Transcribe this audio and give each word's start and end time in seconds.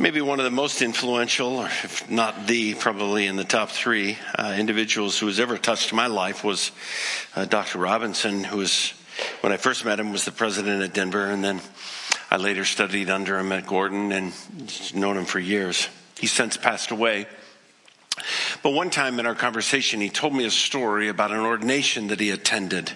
maybe 0.00 0.22
one 0.22 0.40
of 0.40 0.44
the 0.44 0.50
most 0.50 0.80
influential, 0.80 1.58
or 1.58 1.66
if 1.66 2.10
not 2.10 2.46
the, 2.46 2.74
probably 2.74 3.26
in 3.26 3.36
the 3.36 3.44
top 3.44 3.68
three 3.68 4.16
uh, 4.34 4.56
individuals 4.58 5.18
who 5.18 5.26
has 5.26 5.38
ever 5.38 5.58
touched 5.58 5.92
my 5.92 6.06
life 6.06 6.42
was 6.42 6.72
uh, 7.36 7.44
Dr. 7.44 7.78
Robinson, 7.78 8.42
who 8.42 8.56
was, 8.56 8.94
when 9.42 9.52
I 9.52 9.58
first 9.58 9.84
met 9.84 10.00
him, 10.00 10.10
was 10.10 10.24
the 10.24 10.32
president 10.32 10.82
at 10.82 10.94
Denver, 10.94 11.26
and 11.26 11.44
then 11.44 11.60
I 12.30 12.38
later 12.38 12.64
studied 12.64 13.10
under 13.10 13.38
him 13.38 13.52
at 13.52 13.66
Gordon 13.66 14.10
and 14.10 14.32
known 14.94 15.18
him 15.18 15.26
for 15.26 15.38
years. 15.38 15.88
He's 16.18 16.32
since 16.32 16.56
passed 16.56 16.90
away. 16.90 17.26
But 18.62 18.70
one 18.70 18.90
time 18.90 19.18
in 19.18 19.26
our 19.26 19.34
conversation, 19.34 20.00
he 20.00 20.10
told 20.10 20.34
me 20.34 20.44
a 20.44 20.50
story 20.50 21.08
about 21.08 21.30
an 21.30 21.40
ordination 21.40 22.08
that 22.08 22.20
he 22.20 22.30
attended. 22.30 22.92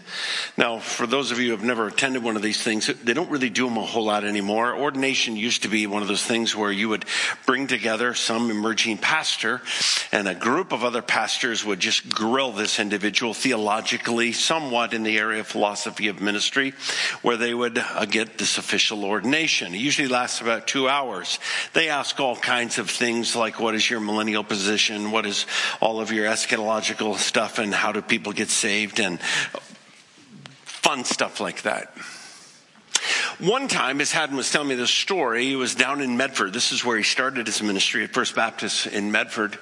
Now, 0.57 0.79
for 0.79 1.07
those 1.07 1.31
of 1.31 1.39
you 1.39 1.47
who 1.47 1.57
have 1.57 1.65
never 1.65 1.87
attended 1.87 2.23
one 2.23 2.37
of 2.37 2.43
these 2.43 2.63
things, 2.63 2.87
they 2.87 3.15
don't 3.15 3.31
really 3.31 3.51
do 3.51 3.67
them 3.67 3.77
a 3.77 3.83
whole 3.83 4.05
lot 4.05 4.25
anymore. 4.25 4.75
Ordination 4.75 5.37
used 5.37 5.63
to 5.63 5.69
be 5.69 5.87
one 5.87 6.03
of 6.03 6.09
those 6.09 6.25
things 6.25 6.55
where 6.55 6.73
you 6.73 6.89
would 6.89 7.05
bring 7.47 7.67
together 7.67 8.15
some 8.15 8.51
emerging 8.51 8.99
pastor 8.99 9.61
and 10.13 10.29
a 10.29 10.35
group 10.35 10.73
of 10.73 10.85
other 10.85 11.03
pastors 11.03 11.65
would 11.65 11.81
just 11.81 12.09
grill 12.09 12.53
this 12.53 12.79
individual 12.79 13.35
theologically, 13.35 14.33
somewhat 14.33 14.95
in 14.95 15.03
the 15.03 15.19
area 15.19 15.41
of 15.41 15.47
philosophy 15.47 16.09
of 16.09 16.21
ministry, 16.21 16.73
where 17.23 17.37
they 17.37 17.53
would 17.53 17.79
uh, 17.79 18.05
get 18.05 18.39
this 18.39 18.59
official 18.59 19.05
ordination. 19.05 19.75
It 19.75 19.79
usually 19.79 20.09
lasts 20.09 20.41
about 20.41 20.67
two 20.67 20.89
hours. 20.89 21.39
They 21.73 21.89
ask 21.89 22.19
all 22.21 22.37
kinds 22.37 22.79
of 22.79 22.91
things 22.91 23.35
like, 23.35 23.61
what 23.61 23.75
is 23.75 23.89
your 23.89 24.01
millennial 24.01 24.45
position? 24.45 25.11
What 25.11 25.27
is 25.27 25.44
all 25.81 26.01
of 26.01 26.13
your 26.13 26.27
eschatological 26.27 27.17
stuff 27.17 27.59
and 27.59 27.75
how 27.75 27.93
do 27.93 28.03
people 28.03 28.33
get 28.33 28.49
saved 28.49 29.01
and 29.01 29.21
fun 29.21 31.05
stuff 31.05 31.41
like 31.41 31.63
that. 31.63 31.95
One 33.39 33.69
time, 33.69 34.01
as 34.01 34.13
Haddon 34.13 34.37
was 34.37 34.51
telling 34.51 34.69
me 34.69 34.77
this 34.77 34.91
story, 34.91 35.47
he 35.47 35.57
was 35.57 35.75
down 35.75 36.01
in 36.01 36.17
Medford. 36.17 36.53
This 36.53 36.73
is 36.73 36.85
where 36.85 36.97
he 36.97 37.03
started 37.03 37.47
his 37.47 37.63
ministry 37.63 38.05
at 38.05 38.13
First 38.13 38.37
Baptist 38.37 38.87
in 38.87 39.11
Medford. 39.11 39.59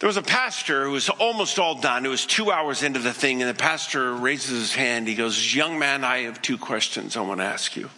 There 0.00 0.06
was 0.06 0.16
a 0.16 0.22
pastor 0.22 0.84
who 0.84 0.92
was 0.92 1.08
almost 1.08 1.58
all 1.58 1.80
done. 1.80 2.06
It 2.06 2.08
was 2.08 2.24
two 2.24 2.50
hours 2.50 2.82
into 2.82 3.00
the 3.00 3.12
thing, 3.12 3.42
and 3.42 3.50
the 3.50 3.60
pastor 3.60 4.14
raises 4.14 4.50
his 4.50 4.74
hand. 4.74 5.08
He 5.08 5.14
goes, 5.14 5.54
Young 5.54 5.78
man, 5.78 6.04
I 6.04 6.22
have 6.22 6.40
two 6.40 6.58
questions 6.58 7.16
I 7.16 7.20
want 7.20 7.40
to 7.40 7.46
ask 7.46 7.76
you. 7.76 7.90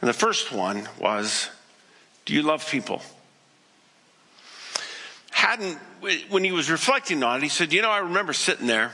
And 0.00 0.08
the 0.08 0.14
first 0.14 0.52
one 0.52 0.88
was, 0.98 1.50
Do 2.24 2.34
you 2.34 2.42
love 2.42 2.68
people? 2.68 3.02
Hadn't, 5.44 5.78
when 6.30 6.42
he 6.42 6.52
was 6.52 6.70
reflecting 6.70 7.22
on 7.22 7.36
it, 7.36 7.42
he 7.42 7.50
said, 7.50 7.74
You 7.74 7.82
know, 7.82 7.90
I 7.90 7.98
remember 7.98 8.32
sitting 8.32 8.66
there, 8.66 8.92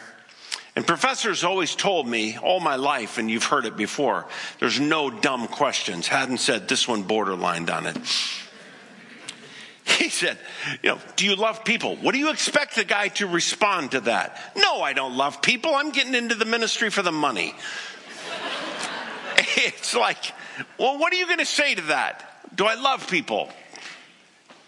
and 0.74 0.84
professors 0.84 1.44
always 1.44 1.76
told 1.76 2.08
me 2.08 2.38
all 2.38 2.58
my 2.58 2.74
life, 2.74 3.18
and 3.18 3.30
you've 3.30 3.44
heard 3.44 3.66
it 3.66 3.76
before, 3.76 4.26
there's 4.58 4.80
no 4.80 5.10
dumb 5.10 5.46
questions. 5.46 6.08
Haddon 6.08 6.38
said 6.38 6.66
this 6.66 6.88
one 6.88 7.04
borderlined 7.04 7.70
on 7.70 7.86
it. 7.86 7.96
He 9.98 10.08
said, 10.08 10.38
You 10.82 10.90
know, 10.90 10.98
do 11.16 11.24
you 11.24 11.36
love 11.36 11.64
people? 11.64 11.96
What 11.96 12.12
do 12.12 12.18
you 12.18 12.30
expect 12.30 12.74
the 12.74 12.84
guy 12.84 13.08
to 13.08 13.26
respond 13.26 13.92
to 13.92 14.00
that? 14.02 14.40
No, 14.56 14.80
I 14.82 14.92
don't 14.92 15.16
love 15.16 15.42
people. 15.42 15.74
I'm 15.74 15.90
getting 15.90 16.14
into 16.14 16.34
the 16.34 16.44
ministry 16.44 16.90
for 16.90 17.02
the 17.02 17.12
money. 17.12 17.54
it's 19.36 19.94
like, 19.94 20.32
well, 20.78 20.98
what 20.98 21.12
are 21.12 21.16
you 21.16 21.26
going 21.26 21.38
to 21.38 21.44
say 21.44 21.74
to 21.74 21.82
that? 21.82 22.40
Do 22.54 22.66
I 22.66 22.74
love 22.74 23.08
people? 23.08 23.50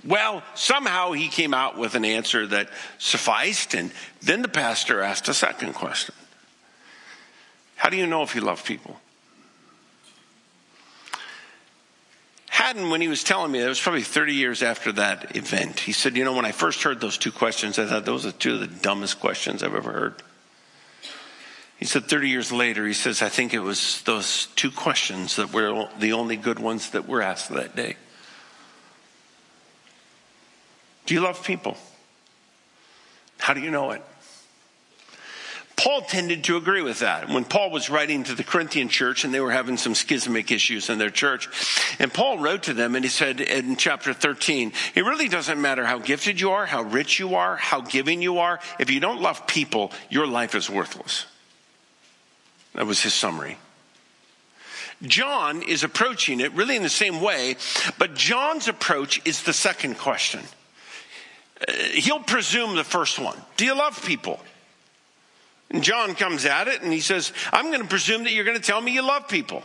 Well, 0.05 0.43
somehow 0.55 1.13
he 1.13 1.29
came 1.29 1.55
out 1.55 1.79
with 1.79 1.95
an 1.95 2.05
answer 2.05 2.47
that 2.49 2.69
sufficed, 2.99 3.75
and 3.75 3.93
then 4.21 4.43
the 4.43 4.49
pastor 4.49 5.01
asked 5.01 5.29
a 5.29 5.35
second 5.35 5.75
question 5.75 6.15
How 7.77 7.89
do 7.89 7.97
you 7.97 8.07
know 8.07 8.23
if 8.23 8.35
you 8.35 8.41
love 8.41 8.65
people? 8.65 8.99
Haddon, 12.49 12.91
when 12.91 13.01
he 13.01 13.09
was 13.09 13.25
telling 13.25 13.51
me, 13.51 13.61
it 13.61 13.69
was 13.69 13.81
probably 13.81 14.03
30 14.03 14.35
years 14.35 14.63
after 14.63 14.93
that 14.93 15.37
event, 15.37 15.81
he 15.81 15.93
said, 15.93 16.17
You 16.17 16.25
know, 16.25 16.35
when 16.35 16.45
I 16.45 16.53
first 16.53 16.83
heard 16.83 17.01
those 17.01 17.17
two 17.17 17.33
questions, 17.33 17.79
I 17.79 17.87
thought 17.87 18.05
those 18.05 18.27
are 18.27 18.33
two 18.33 18.55
of 18.55 18.61
the 18.61 18.67
dumbest 18.67 19.21
questions 19.21 19.63
I've 19.63 19.75
ever 19.75 19.93
heard. 19.93 20.15
He 21.79 21.87
said 21.87 22.05
30 22.05 22.29
years 22.29 22.53
later, 22.53 22.87
he 22.87 22.93
says, 22.93 23.23
I 23.23 23.29
think 23.29 23.55
it 23.55 23.59
was 23.59 24.03
those 24.03 24.47
two 24.55 24.71
questions 24.71 25.37
that 25.37 25.53
were 25.53 25.89
the 25.99 26.13
only 26.13 26.37
good 26.37 26.59
ones 26.59 26.91
that 26.91 27.09
were 27.09 27.23
asked 27.23 27.49
that 27.49 27.75
day. 27.75 27.97
Do 31.07 31.15
you 31.15 31.21
love 31.21 31.45
people? 31.45 31.77
How 33.39 33.55
do 33.55 33.61
you 33.61 33.71
know 33.71 33.91
it? 33.91 34.03
Paul 35.83 36.03
tended 36.03 36.45
to 36.45 36.57
agree 36.57 36.83
with 36.83 37.01
that. 37.01 37.29
When 37.29 37.45
Paul 37.45 37.71
was 37.71 37.91
writing 37.91 38.23
to 38.25 38.37
the 38.37 38.45
Corinthian 38.45 38.89
church 38.89 39.25
and 39.25 39.35
they 39.35 39.41
were 39.41 39.51
having 39.51 39.77
some 39.77 39.97
schismic 39.97 40.53
issues 40.53 40.89
in 40.89 40.99
their 40.99 41.11
church, 41.11 41.49
and 41.99 42.15
Paul 42.15 42.39
wrote 42.39 42.65
to 42.65 42.75
them 42.75 42.95
and 42.95 43.05
he 43.05 43.09
said 43.09 43.41
in 43.41 43.75
chapter 43.75 44.13
13, 44.13 44.73
it 44.95 45.05
really 45.05 45.29
doesn't 45.29 45.61
matter 45.61 45.85
how 45.85 45.99
gifted 45.99 46.41
you 46.41 46.53
are, 46.53 46.67
how 46.67 46.83
rich 46.83 47.19
you 47.19 47.35
are, 47.35 47.57
how 47.57 47.81
giving 47.81 48.23
you 48.23 48.39
are. 48.39 48.61
If 48.79 48.91
you 48.91 49.01
don't 49.01 49.21
love 49.21 49.49
people, 49.49 49.91
your 50.09 50.29
life 50.29 50.55
is 50.55 50.71
worthless. 50.71 51.27
That 52.77 52.87
was 52.87 53.03
his 53.03 53.13
summary. 53.13 53.59
John 55.03 55.63
is 55.63 55.83
approaching 55.83 56.39
it 56.39 56.53
really 56.53 56.77
in 56.77 56.85
the 56.85 56.89
same 56.89 57.21
way, 57.21 57.57
but 57.99 58.15
John's 58.15 58.69
approach 58.69 59.21
is 59.25 59.43
the 59.43 59.53
second 59.53 59.99
question 59.99 60.43
he'll 61.93 62.21
presume 62.21 62.77
the 62.77 62.85
first 62.85 63.19
one. 63.19 63.37
Do 63.57 63.65
you 63.65 63.77
love 63.77 64.05
people? 64.05 64.41
And 65.71 65.83
John 65.83 66.15
comes 66.15 66.45
at 66.45 66.69
it 66.69 66.83
and 66.83 66.93
he 66.93 67.01
says, 67.01 67.33
I'm 67.53 67.67
going 67.67 67.83
to 67.83 67.89
presume 67.89 68.25
that 68.25 68.33
you're 68.33 68.45
going 68.45 68.59
to 68.59 68.63
tell 68.63 68.81
me 68.81 68.93
you 68.93 69.03
love 69.03 69.29
people. 69.29 69.63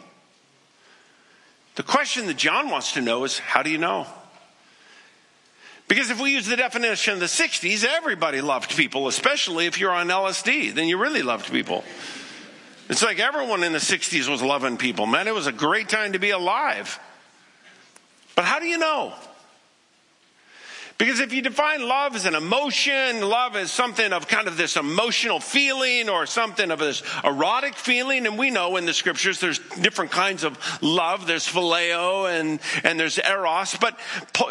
The 1.75 1.83
question 1.83 2.25
that 2.27 2.37
John 2.37 2.69
wants 2.69 2.93
to 2.93 3.01
know 3.01 3.23
is, 3.23 3.39
how 3.39 3.61
do 3.61 3.69
you 3.69 3.77
know? 3.77 4.07
Because 5.87 6.09
if 6.09 6.19
we 6.19 6.33
use 6.33 6.47
the 6.47 6.55
definition 6.55 7.13
of 7.13 7.19
the 7.19 7.27
60s, 7.27 7.85
everybody 7.85 8.41
loved 8.41 8.75
people, 8.75 9.07
especially 9.07 9.67
if 9.67 9.79
you're 9.79 9.91
on 9.91 10.07
LSD, 10.07 10.73
then 10.73 10.87
you 10.87 10.97
really 10.97 11.21
loved 11.21 11.51
people. 11.51 11.83
It's 12.89 13.03
like 13.03 13.19
everyone 13.19 13.63
in 13.63 13.73
the 13.73 13.79
60s 13.79 14.29
was 14.29 14.41
loving 14.41 14.77
people. 14.77 15.05
Man, 15.05 15.27
it 15.27 15.35
was 15.35 15.47
a 15.47 15.51
great 15.51 15.89
time 15.89 16.13
to 16.13 16.19
be 16.19 16.31
alive. 16.31 16.99
But 18.35 18.45
how 18.45 18.59
do 18.59 18.65
you 18.65 18.77
know? 18.77 19.13
Because 20.97 21.19
if 21.19 21.31
you 21.31 21.43
define 21.43 21.87
love 21.87 22.15
as 22.15 22.25
an 22.25 22.33
emotion, 22.33 23.21
love 23.21 23.55
as 23.55 23.71
something 23.71 24.13
of 24.13 24.27
kind 24.27 24.47
of 24.47 24.57
this 24.57 24.77
emotional 24.77 25.39
feeling 25.39 26.09
or 26.09 26.25
something 26.25 26.71
of 26.71 26.79
this 26.79 27.03
erotic 27.23 27.75
feeling, 27.75 28.25
and 28.25 28.37
we 28.37 28.49
know 28.49 28.77
in 28.77 28.87
the 28.87 28.93
scriptures 28.93 29.39
there's 29.39 29.59
different 29.79 30.09
kinds 30.09 30.43
of 30.43 30.57
love. 30.81 31.27
There's 31.27 31.47
phileo 31.47 32.27
and, 32.27 32.59
and 32.83 32.99
there's 32.99 33.19
eros. 33.19 33.77
But 33.79 33.99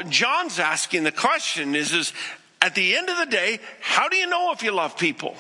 John's 0.09 0.61
asking 0.61 1.03
the 1.03 1.11
question 1.11 1.75
is, 1.75 1.93
is 1.93 2.13
at 2.63 2.77
the 2.77 2.95
end 2.95 3.09
of 3.11 3.19
the 3.19 3.27
day, 3.27 3.59
how 3.81 4.09
do 4.09 4.17
you 4.17 4.29
know 4.29 4.53
if 4.53 4.63
you 4.63 4.71
love 4.71 4.97
people? 4.97 5.35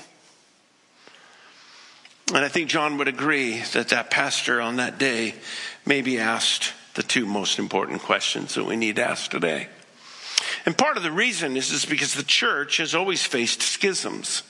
And 2.34 2.44
I 2.44 2.48
think 2.48 2.68
John 2.68 2.98
would 2.98 3.06
agree 3.06 3.60
that 3.74 3.90
that 3.90 4.10
pastor 4.10 4.60
on 4.60 4.76
that 4.76 4.98
day 4.98 5.36
maybe 5.84 6.18
asked 6.18 6.72
the 6.94 7.04
two 7.04 7.26
most 7.26 7.60
important 7.60 8.02
questions 8.02 8.56
that 8.56 8.64
we 8.64 8.74
need 8.74 8.96
to 8.96 9.08
ask 9.08 9.30
today. 9.30 9.68
And 10.66 10.76
part 10.76 10.96
of 10.96 11.04
the 11.04 11.12
reason 11.12 11.56
is, 11.56 11.70
is 11.70 11.86
because 11.86 12.14
the 12.14 12.24
church 12.24 12.78
has 12.78 12.94
always 12.94 13.24
faced 13.24 13.62
schisms. 13.62 14.42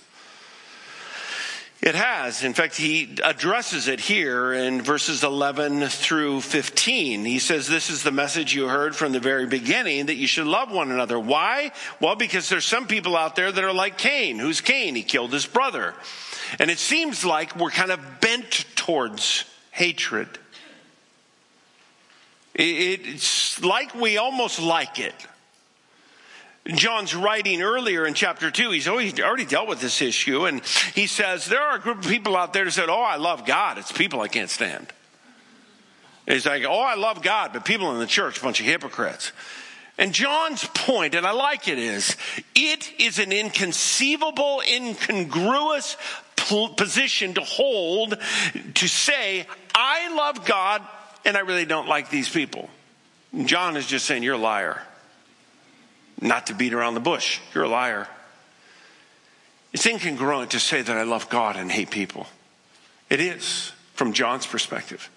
It 1.83 1.95
has. 1.95 2.43
In 2.43 2.55
fact, 2.55 2.75
he 2.77 3.17
addresses 3.23 3.87
it 3.87 4.01
here 4.01 4.55
in 4.55 4.81
verses 4.81 5.23
11 5.23 5.87
through 5.89 6.41
15. 6.41 7.25
He 7.27 7.39
says, 7.39 7.69
This 7.69 7.91
is 7.91 8.03
the 8.03 8.11
message 8.11 8.55
you 8.55 8.67
heard 8.67 8.97
from 8.97 9.13
the 9.13 9.21
very 9.21 9.47
beginning 9.47 10.07
that 10.07 10.15
you 10.15 10.27
should 10.27 10.47
love 10.47 10.73
one 10.73 10.91
another. 10.91 11.21
Why? 11.21 11.71
Well, 12.01 12.17
because 12.17 12.49
there's 12.49 12.65
some 12.65 12.87
people 12.87 13.15
out 13.15 13.37
there 13.37 13.53
that 13.53 13.63
are 13.63 13.75
like 13.75 13.99
Cain. 13.99 14.39
Who's 14.39 14.63
Cain? 14.63 14.97
He 14.97 15.03
killed 15.03 15.35
his 15.35 15.47
brother. 15.47 15.95
And 16.59 16.71
it 16.71 16.79
seems 16.79 17.27
like 17.27 17.55
we're 17.57 17.71
kind 17.71 17.91
of 17.91 18.01
bent 18.23 18.65
towards 18.75 19.45
hatred. 19.71 20.29
It's 22.55 23.63
like 23.63 23.95
we 23.95 24.17
almost 24.17 24.61
like 24.61 24.99
it. 24.99 25.15
John's 26.75 27.15
writing 27.15 27.63
earlier 27.63 28.07
in 28.07 28.15
chapter 28.15 28.51
2, 28.51 28.71
he's 28.71 28.89
already 28.89 29.45
dealt 29.45 29.69
with 29.69 29.81
this 29.81 30.03
issue, 30.03 30.47
and 30.47 30.63
he 30.95 31.07
says, 31.07 31.47
There 31.47 31.61
are 31.61 31.77
a 31.77 31.81
group 31.81 31.99
of 31.99 32.07
people 32.07 32.37
out 32.37 32.53
there 32.53 32.65
that 32.65 32.73
said, 32.73 32.89
Oh, 32.89 33.03
I 33.03 33.17
love 33.17 33.47
God. 33.47 33.79
It's 33.79 33.93
people 33.93 34.21
I 34.21 34.29
can't 34.29 34.51
stand. 34.51 34.89
he's 36.27 36.47
like, 36.47 36.65
Oh, 36.65 36.81
I 36.81 36.95
love 36.95 37.23
God, 37.23 37.53
but 37.53 37.65
people 37.65 37.93
in 37.93 37.99
the 37.99 38.07
church, 38.07 38.39
a 38.39 38.43
bunch 38.43 38.61
of 38.61 38.67
hypocrites. 38.67 39.33
And 39.99 40.13
John's 40.13 40.65
point, 40.65 41.15
and 41.15 41.27
I 41.27 41.31
like 41.31 41.69
it, 41.69 41.79
is 41.79 42.17
it 42.55 42.93
is 43.01 43.19
an 43.19 43.33
inconceivable, 43.33 44.63
incongruous 44.71 45.97
position 46.77 47.35
to 47.35 47.41
hold 47.41 48.19
to 48.75 48.89
say, 48.89 49.47
I 49.75 50.15
love 50.15 50.45
God 50.45 50.83
and 51.25 51.37
I 51.37 51.41
really 51.41 51.65
don't 51.65 51.89
like 51.89 52.11
these 52.11 52.29
people. 52.29 52.69
John 53.45 53.77
is 53.77 53.87
just 53.87 54.07
saying, 54.07 54.23
You're 54.23 54.35
a 54.35 54.39
liar. 54.39 54.83
Not 56.21 56.47
to 56.47 56.55
beat 56.55 56.73
around 56.73 56.95
the 56.95 57.01
bush. 57.01 57.41
You're 57.55 57.65
a 57.65 57.69
liar. 57.69 58.09
It's 59.73 59.87
incongruent 59.87 60.51
to 60.51 60.61
say 60.61 60.83
that 60.83 60.97
I 60.97 61.03
love 61.03 61.29
God 61.29 61.57
and 61.57 61.71
hate 61.71 61.91
people. 61.91 62.27
It 63.11 63.21
is, 63.21 63.73
from 63.95 64.13
John's 64.13 64.47
perspective. 64.47 65.11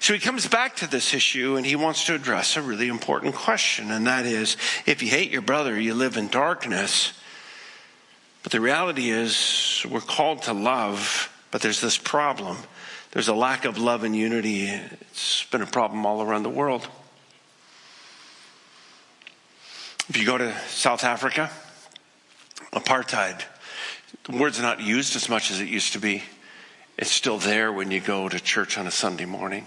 So 0.00 0.14
he 0.14 0.20
comes 0.20 0.46
back 0.46 0.76
to 0.76 0.88
this 0.88 1.12
issue 1.12 1.56
and 1.56 1.66
he 1.66 1.76
wants 1.76 2.06
to 2.06 2.14
address 2.14 2.56
a 2.56 2.62
really 2.62 2.88
important 2.88 3.34
question, 3.34 3.90
and 3.90 4.06
that 4.06 4.26
is 4.26 4.56
if 4.86 5.02
you 5.02 5.08
hate 5.08 5.30
your 5.30 5.42
brother, 5.42 5.78
you 5.78 5.94
live 5.94 6.16
in 6.16 6.28
darkness. 6.28 7.12
But 8.42 8.52
the 8.52 8.60
reality 8.60 9.10
is, 9.10 9.84
we're 9.88 10.00
called 10.00 10.42
to 10.42 10.52
love, 10.52 11.32
but 11.50 11.60
there's 11.60 11.80
this 11.80 11.98
problem. 11.98 12.56
There's 13.12 13.28
a 13.28 13.34
lack 13.34 13.64
of 13.64 13.78
love 13.78 14.04
and 14.04 14.16
unity. 14.16 14.66
It's 14.66 15.44
been 15.44 15.62
a 15.62 15.66
problem 15.66 16.06
all 16.06 16.22
around 16.22 16.42
the 16.44 16.50
world. 16.50 16.88
If 20.08 20.16
you 20.16 20.26
go 20.26 20.36
to 20.36 20.52
South 20.68 21.04
Africa, 21.04 21.50
apartheid, 22.72 23.42
the 24.24 24.36
word's 24.36 24.60
not 24.60 24.80
used 24.80 25.16
as 25.16 25.28
much 25.28 25.50
as 25.50 25.60
it 25.60 25.68
used 25.68 25.92
to 25.92 26.00
be. 26.00 26.22
It's 26.98 27.10
still 27.10 27.38
there 27.38 27.72
when 27.72 27.90
you 27.90 28.00
go 28.00 28.28
to 28.28 28.40
church 28.40 28.76
on 28.76 28.86
a 28.86 28.90
Sunday 28.90 29.24
morning. 29.24 29.66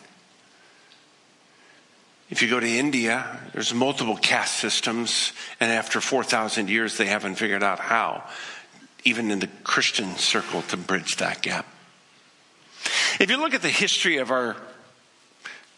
If 2.29 2.41
you 2.41 2.49
go 2.49 2.59
to 2.59 2.67
India, 2.67 3.39
there's 3.53 3.73
multiple 3.73 4.17
caste 4.17 4.55
systems, 4.55 5.31
and 5.59 5.71
after 5.71 6.01
4,000 6.01 6.69
years, 6.69 6.97
they 6.97 7.05
haven't 7.05 7.35
figured 7.35 7.63
out 7.63 7.79
how, 7.79 8.23
even 9.03 9.31
in 9.31 9.39
the 9.39 9.49
Christian 9.63 10.15
circle, 10.15 10.63
to 10.63 10.77
bridge 10.77 11.17
that 11.17 11.41
gap. 11.41 11.65
If 13.19 13.29
you 13.29 13.37
look 13.37 13.53
at 13.53 13.61
the 13.61 13.69
history 13.69 14.17
of 14.17 14.31
our 14.31 14.57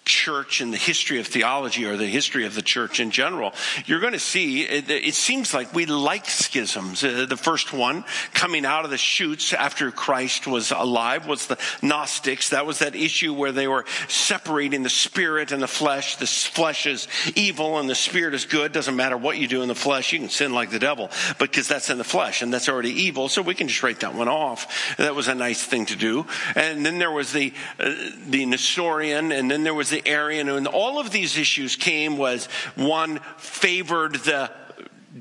church 0.07 0.61
and 0.61 0.73
the 0.73 0.77
history 0.77 1.19
of 1.19 1.27
theology 1.27 1.85
or 1.85 1.97
the 1.97 2.07
history 2.07 2.45
of 2.45 2.55
the 2.55 2.61
church 2.61 2.99
in 2.99 3.11
general, 3.11 3.53
you're 3.85 3.99
going 3.99 4.13
to 4.13 4.19
see 4.19 4.63
it, 4.63 4.89
it 4.89 5.13
seems 5.13 5.53
like 5.53 5.73
we 5.73 5.85
like 5.85 6.25
schisms. 6.25 7.03
Uh, 7.03 7.25
the 7.27 7.37
first 7.37 7.73
one 7.73 8.03
coming 8.33 8.65
out 8.65 8.85
of 8.85 8.89
the 8.89 8.97
shoots 8.97 9.53
after 9.53 9.91
Christ 9.91 10.47
was 10.47 10.71
alive 10.71 11.27
was 11.27 11.47
the 11.47 11.57
Gnostics. 11.81 12.49
That 12.49 12.65
was 12.65 12.79
that 12.79 12.95
issue 12.95 13.33
where 13.33 13.51
they 13.51 13.67
were 13.67 13.85
separating 14.07 14.83
the 14.83 14.89
spirit 14.89 15.51
and 15.51 15.61
the 15.61 15.67
flesh. 15.67 16.15
The 16.15 16.25
flesh 16.25 16.85
is 16.85 17.07
evil 17.35 17.77
and 17.79 17.89
the 17.89 17.95
spirit 17.95 18.33
is 18.33 18.45
good. 18.45 18.71
Doesn't 18.71 18.95
matter 18.95 19.17
what 19.17 19.37
you 19.37 19.47
do 19.47 19.61
in 19.61 19.67
the 19.67 19.75
flesh. 19.75 20.13
You 20.13 20.19
can 20.19 20.29
sin 20.29 20.53
like 20.53 20.71
the 20.71 20.79
devil 20.79 21.11
because 21.39 21.67
that's 21.67 21.89
in 21.89 21.97
the 21.97 22.03
flesh 22.03 22.41
and 22.41 22.53
that's 22.53 22.69
already 22.69 22.91
evil. 22.91 23.29
So 23.29 23.41
we 23.41 23.55
can 23.55 23.67
just 23.67 23.83
write 23.83 23.99
that 23.99 24.15
one 24.15 24.27
off. 24.27 24.95
That 24.97 25.15
was 25.15 25.27
a 25.27 25.35
nice 25.35 25.63
thing 25.63 25.85
to 25.87 25.95
do. 25.95 26.25
And 26.55 26.85
then 26.85 26.97
there 26.97 27.11
was 27.11 27.33
the, 27.33 27.53
uh, 27.79 27.93
the 28.27 28.45
Nestorian 28.45 29.31
and 29.31 29.51
then 29.51 29.63
there 29.63 29.73
was 29.73 29.89
the 29.89 29.96
the 30.03 30.09
Arian, 30.09 30.49
and 30.49 30.67
all 30.67 30.99
of 30.99 31.11
these 31.11 31.37
issues 31.37 31.75
came 31.75 32.17
was 32.17 32.45
one 32.75 33.19
favored 33.37 34.15
the 34.15 34.51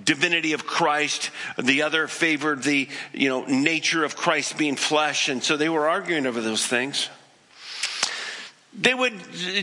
divinity 0.04 0.52
of 0.52 0.66
Christ, 0.66 1.30
the 1.58 1.82
other 1.82 2.06
favored 2.06 2.62
the, 2.62 2.88
you 3.12 3.28
know, 3.28 3.44
nature 3.46 4.04
of 4.04 4.16
Christ 4.16 4.58
being 4.58 4.76
flesh, 4.76 5.28
and 5.28 5.42
so 5.42 5.56
they 5.56 5.68
were 5.68 5.88
arguing 5.88 6.26
over 6.26 6.40
those 6.40 6.66
things. 6.66 7.08
They 8.78 8.92
would, 8.92 9.14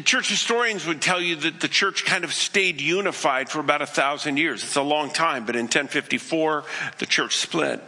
church 0.06 0.30
historians 0.30 0.88
would 0.88 1.02
tell 1.02 1.22
you 1.22 1.36
that 1.36 1.62
the 1.62 1.68
church 1.68 2.04
kind 2.04 2.24
of 2.24 2.34
stayed 2.34 2.82
unified 2.82 3.48
for 3.48 3.60
about 3.60 3.84
a 3.84 3.86
thousand 3.86 4.38
years. 4.38 4.64
It's 4.64 4.76
a 4.76 4.82
long 4.82 5.12
time, 5.12 5.46
but 5.46 5.56
in 5.56 5.66
1054, 5.66 6.64
the 6.98 7.06
church 7.06 7.38
split. 7.38 7.80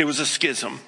It 0.00 0.06
was 0.06 0.18
a 0.18 0.24
schism. 0.24 0.80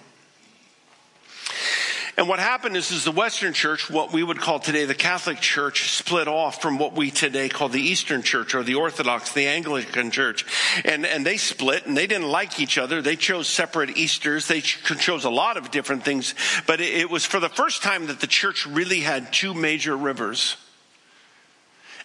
And 2.17 2.29
what 2.29 2.39
happened 2.39 2.77
is, 2.77 2.93
is 2.93 3.05
the 3.05 3.11
Western 3.11 3.53
Church, 3.53 3.91
what 3.91 4.13
we 4.13 4.23
would 4.23 4.39
call 4.39 4.61
today 4.61 4.85
the 4.85 4.95
Catholic 4.95 5.41
Church, 5.41 5.91
split 5.91 6.29
off 6.29 6.63
from 6.63 6.79
what 6.79 6.95
we 6.95 7.11
today 7.11 7.49
call 7.49 7.69
the 7.69 7.81
Eastern 7.81 8.23
Church 8.23 8.55
or 8.55 8.63
the 8.63 8.77
Orthodox, 8.77 9.33
the 9.33 9.49
Anglican 9.49 10.13
Church. 10.13 10.47
And, 10.85 11.05
and 11.05 11.27
they 11.27 11.37
split 11.37 11.87
and 11.87 11.97
they 11.97 12.07
didn't 12.07 12.29
like 12.29 12.61
each 12.61 12.79
other. 12.79 13.03
They 13.03 13.17
chose 13.17 13.49
separate 13.49 13.97
Easters. 13.97 14.47
They 14.47 14.61
chose 14.61 15.25
a 15.25 15.31
lot 15.31 15.57
of 15.57 15.73
different 15.73 16.05
things. 16.05 16.37
But 16.69 16.81
it, 16.81 16.95
it 16.95 17.11
was 17.11 17.25
for 17.25 17.41
the 17.41 17.49
first 17.49 17.83
time 17.83 18.07
that 18.07 18.21
the 18.21 18.29
church 18.29 18.65
really 18.65 19.01
had 19.01 19.33
two 19.33 19.53
major 19.53 19.97
rivers. 19.97 20.57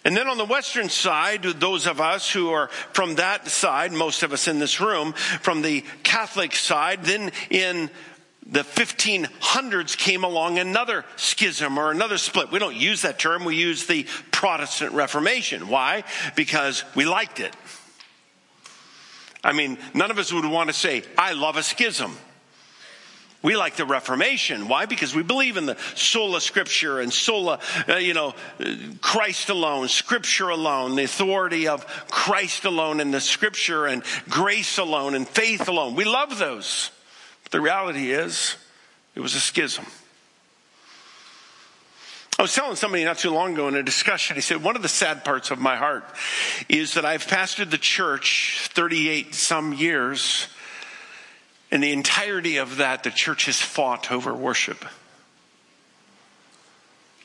And 0.05 0.17
then 0.17 0.27
on 0.27 0.37
the 0.37 0.45
western 0.45 0.89
side, 0.89 1.43
those 1.43 1.85
of 1.85 2.01
us 2.01 2.31
who 2.31 2.49
are 2.49 2.69
from 2.93 3.15
that 3.15 3.47
side, 3.47 3.91
most 3.91 4.23
of 4.23 4.33
us 4.33 4.47
in 4.47 4.57
this 4.57 4.79
room, 4.79 5.13
from 5.13 5.61
the 5.61 5.83
Catholic 6.03 6.55
side, 6.55 7.03
then 7.03 7.31
in 7.49 7.91
the 8.51 8.61
1500s 8.61 9.97
came 9.97 10.23
along 10.23 10.57
another 10.57 11.05
schism 11.15 11.77
or 11.77 11.91
another 11.91 12.17
split. 12.17 12.51
We 12.51 12.59
don't 12.59 12.75
use 12.75 13.03
that 13.03 13.19
term, 13.19 13.45
we 13.45 13.55
use 13.55 13.85
the 13.85 14.05
Protestant 14.31 14.93
Reformation. 14.93 15.67
Why? 15.67 16.03
Because 16.35 16.83
we 16.95 17.05
liked 17.05 17.39
it. 17.39 17.55
I 19.43 19.53
mean, 19.53 19.77
none 19.93 20.11
of 20.11 20.17
us 20.17 20.33
would 20.33 20.45
want 20.45 20.69
to 20.69 20.73
say, 20.73 21.03
I 21.17 21.33
love 21.33 21.57
a 21.57 21.63
schism. 21.63 22.17
We 23.41 23.55
like 23.55 23.77
the 23.77 23.85
Reformation. 23.85 24.67
Why? 24.67 24.85
Because 24.85 25.15
we 25.15 25.23
believe 25.23 25.55
in 25.55 25.65
the 25.65 25.77
sola 25.95 26.41
scripture 26.41 26.99
and 26.99 27.13
sola, 27.13 27.59
uh, 27.87 27.95
you 27.95 28.13
know, 28.13 28.33
Christ 28.99 29.49
alone, 29.49 29.87
scripture 29.87 30.49
alone, 30.49 30.95
the 30.95 31.03
authority 31.03 31.69
of 31.69 31.85
Christ 32.09 32.65
alone 32.65 32.99
and 32.99 33.13
the 33.13 33.21
scripture 33.21 33.85
and 33.85 34.03
grace 34.27 34.77
alone 34.77 35.15
and 35.15 35.25
faith 35.25 35.69
alone. 35.69 35.95
We 35.95 36.03
love 36.03 36.37
those. 36.37 36.91
The 37.51 37.61
reality 37.61 38.11
is, 38.11 38.55
it 39.15 39.21
was 39.21 39.35
a 39.35 39.39
schism. 39.39 39.85
I 42.37 42.41
was 42.41 42.53
telling 42.53 42.77
somebody 42.77 43.03
not 43.03 43.17
too 43.17 43.31
long 43.31 43.53
ago 43.53 43.67
in 43.67 43.75
a 43.75 43.83
discussion, 43.83 44.35
he 44.35 44.41
said, 44.41 44.63
one 44.63 44.77
of 44.77 44.81
the 44.81 44.87
sad 44.87 45.25
parts 45.25 45.51
of 45.51 45.59
my 45.59 45.75
heart 45.75 46.05
is 46.69 46.93
that 46.93 47.03
I've 47.03 47.27
pastored 47.27 47.69
the 47.69 47.77
church 47.77 48.69
38 48.73 49.35
some 49.35 49.73
years, 49.73 50.47
and 51.69 51.83
the 51.83 51.91
entirety 51.91 52.55
of 52.57 52.77
that, 52.77 53.03
the 53.03 53.11
church 53.11 53.47
has 53.47 53.59
fought 53.59 54.09
over 54.09 54.33
worship. 54.33 54.85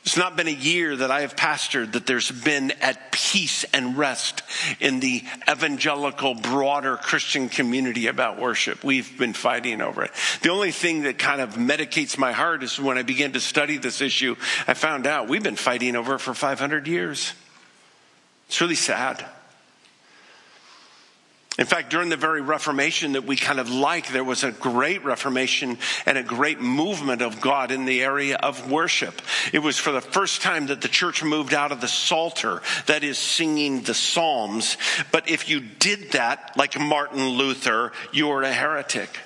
It's 0.05 0.19
not 0.19 0.37
been 0.37 0.49
a 0.49 0.51
year 0.51 0.95
that 0.97 1.11
I 1.11 1.23
have 1.23 1.35
pastored 1.35 1.93
that 1.93 2.05
there's 2.05 2.31
been 2.31 2.73
at 2.83 3.11
peace 3.11 3.65
and 3.73 3.97
rest 3.97 4.43
in 4.79 5.01
the 5.01 5.23
evangelical, 5.51 6.35
broader 6.35 6.99
Christian 6.99 7.49
community 7.49 8.09
about 8.09 8.39
worship. 8.39 8.85
We've 8.85 9.19
been 9.19 9.33
fighting 9.33 9.81
over 9.81 10.05
it. 10.05 10.11
The 10.43 10.51
only 10.51 10.73
thing 10.73 11.05
that 11.05 11.19
kind 11.19 11.41
of 11.41 11.55
medicates 11.55 12.19
my 12.19 12.33
heart 12.33 12.62
is 12.62 12.79
when 12.79 12.99
I 12.99 13.03
began 13.03 13.33
to 13.33 13.41
study 13.41 13.79
this 13.79 14.03
issue, 14.03 14.37
I 14.67 14.75
found 14.75 15.06
out 15.06 15.29
we've 15.29 15.43
been 15.43 15.56
fighting 15.56 15.97
over 15.97 16.17
it 16.17 16.21
for 16.21 16.35
500 16.35 16.87
years. 16.87 17.33
It's 18.49 18.61
really 18.61 18.75
sad. 18.75 19.25
In 21.56 21.67
fact, 21.67 21.91
during 21.91 22.09
the 22.09 22.17
very 22.17 22.41
Reformation 22.41 23.12
that 23.12 23.25
we 23.25 23.37
kind 23.37 23.61
of 23.61 23.71
like, 23.71 24.09
there 24.09 24.25
was 24.25 24.43
a 24.43 24.51
great 24.51 25.05
Reformation 25.05 25.79
and 26.05 26.19
a 26.19 26.23
great 26.23 26.61
movement 26.61 27.23
of 27.23 27.41
God 27.41 27.71
in 27.71 27.85
the 27.85 28.03
area 28.03 28.37
of 28.37 28.71
worship. 28.71 29.23
It 29.53 29.61
was 29.61 29.79
for 29.79 29.93
the 29.93 30.01
first 30.01 30.43
time 30.43 30.67
that 30.67 30.81
the 30.81 30.89
church 30.89 31.23
moved 31.23 31.55
out 31.55 31.71
of 31.71 31.81
the 31.81 31.87
Psalter, 31.87 32.61
that 32.87 33.05
is 33.05 33.19
singing 33.19 33.83
the 33.83 33.95
Psalms. 33.95 34.77
But 35.13 35.29
if 35.31 35.49
you 35.49 35.61
did 35.61 36.13
that, 36.13 36.56
like 36.56 36.79
Martin 36.79 37.29
Luther, 37.29 37.93
you 38.13 38.27
were 38.27 38.43
a 38.43 38.53
heretic. 38.53 39.17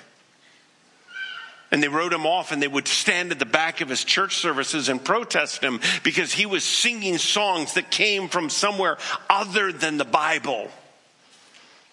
And 1.71 1.81
they 1.81 1.87
wrote 1.87 2.13
him 2.13 2.27
off 2.27 2.51
and 2.51 2.61
they 2.61 2.67
would 2.67 2.87
stand 2.87 3.31
at 3.31 3.39
the 3.39 3.45
back 3.45 3.81
of 3.81 3.89
his 3.89 4.03
church 4.03 4.35
services 4.35 4.87
and 4.87 5.03
protest 5.03 5.63
him 5.63 5.79
because 6.03 6.31
he 6.31 6.45
was 6.45 6.63
singing 6.63 7.17
songs 7.17 7.73
that 7.73 7.89
came 7.89 8.27
from 8.27 8.51
somewhere 8.51 8.97
other 9.29 9.71
than 9.71 9.97
the 9.97 10.05
Bible 10.05 10.69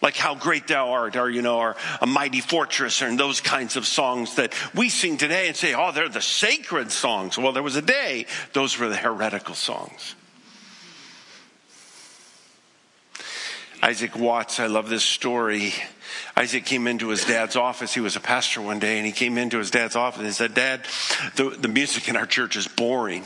like 0.07 0.17
how 0.17 0.37
great 0.37 0.69
thou 0.69 0.93
art 0.93 1.17
or 1.17 1.29
you 1.29 1.43
know 1.43 1.59
or 1.59 1.75
a 2.01 2.07
mighty 2.07 2.41
fortress 2.41 3.03
and 3.03 3.19
those 3.19 3.41
kinds 3.41 3.75
of 3.75 3.85
songs 3.85 4.37
that 4.37 4.55
we 4.73 4.89
sing 4.89 5.17
today 5.17 5.49
and 5.49 5.57
say 5.57 5.75
oh 5.75 5.91
they're 5.91 6.09
the 6.09 6.21
sacred 6.21 6.93
songs. 6.93 7.37
Well 7.37 7.51
there 7.51 7.63
was 7.65 7.75
a 7.75 7.83
day 7.83 8.27
those 8.53 8.79
were 8.79 8.89
the 8.89 8.97
heretical 8.97 9.57
songs. 9.57 10.15
Isaac 13.83 14.17
watts 14.17 14.61
i 14.61 14.67
love 14.67 14.89
this 14.89 15.03
story. 15.03 15.75
Isaac 16.37 16.65
came 16.65 16.87
into 16.87 17.09
his 17.09 17.25
dad's 17.25 17.57
office. 17.57 17.93
He 17.93 18.01
was 18.01 18.15
a 18.15 18.21
pastor 18.21 18.61
one 18.61 18.79
day 18.79 18.99
and 18.99 19.07
he 19.07 19.13
came 19.13 19.37
into 19.37 19.59
his 19.59 19.73
dad's 19.73 19.97
office 19.97 20.23
and 20.23 20.33
said 20.33 20.55
dad 20.55 20.83
the, 21.35 21.51
the 21.51 21.67
music 21.67 22.09
in 22.09 22.15
our 22.15 22.27
church 22.27 22.55
is 22.55 22.69
boring. 22.69 23.25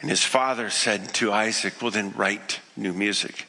And 0.00 0.08
his 0.08 0.22
father 0.22 0.70
said 0.70 1.12
to 1.14 1.32
isaac 1.32 1.82
well 1.82 1.90
then 1.90 2.12
write 2.12 2.60
new 2.76 2.92
music 2.92 3.46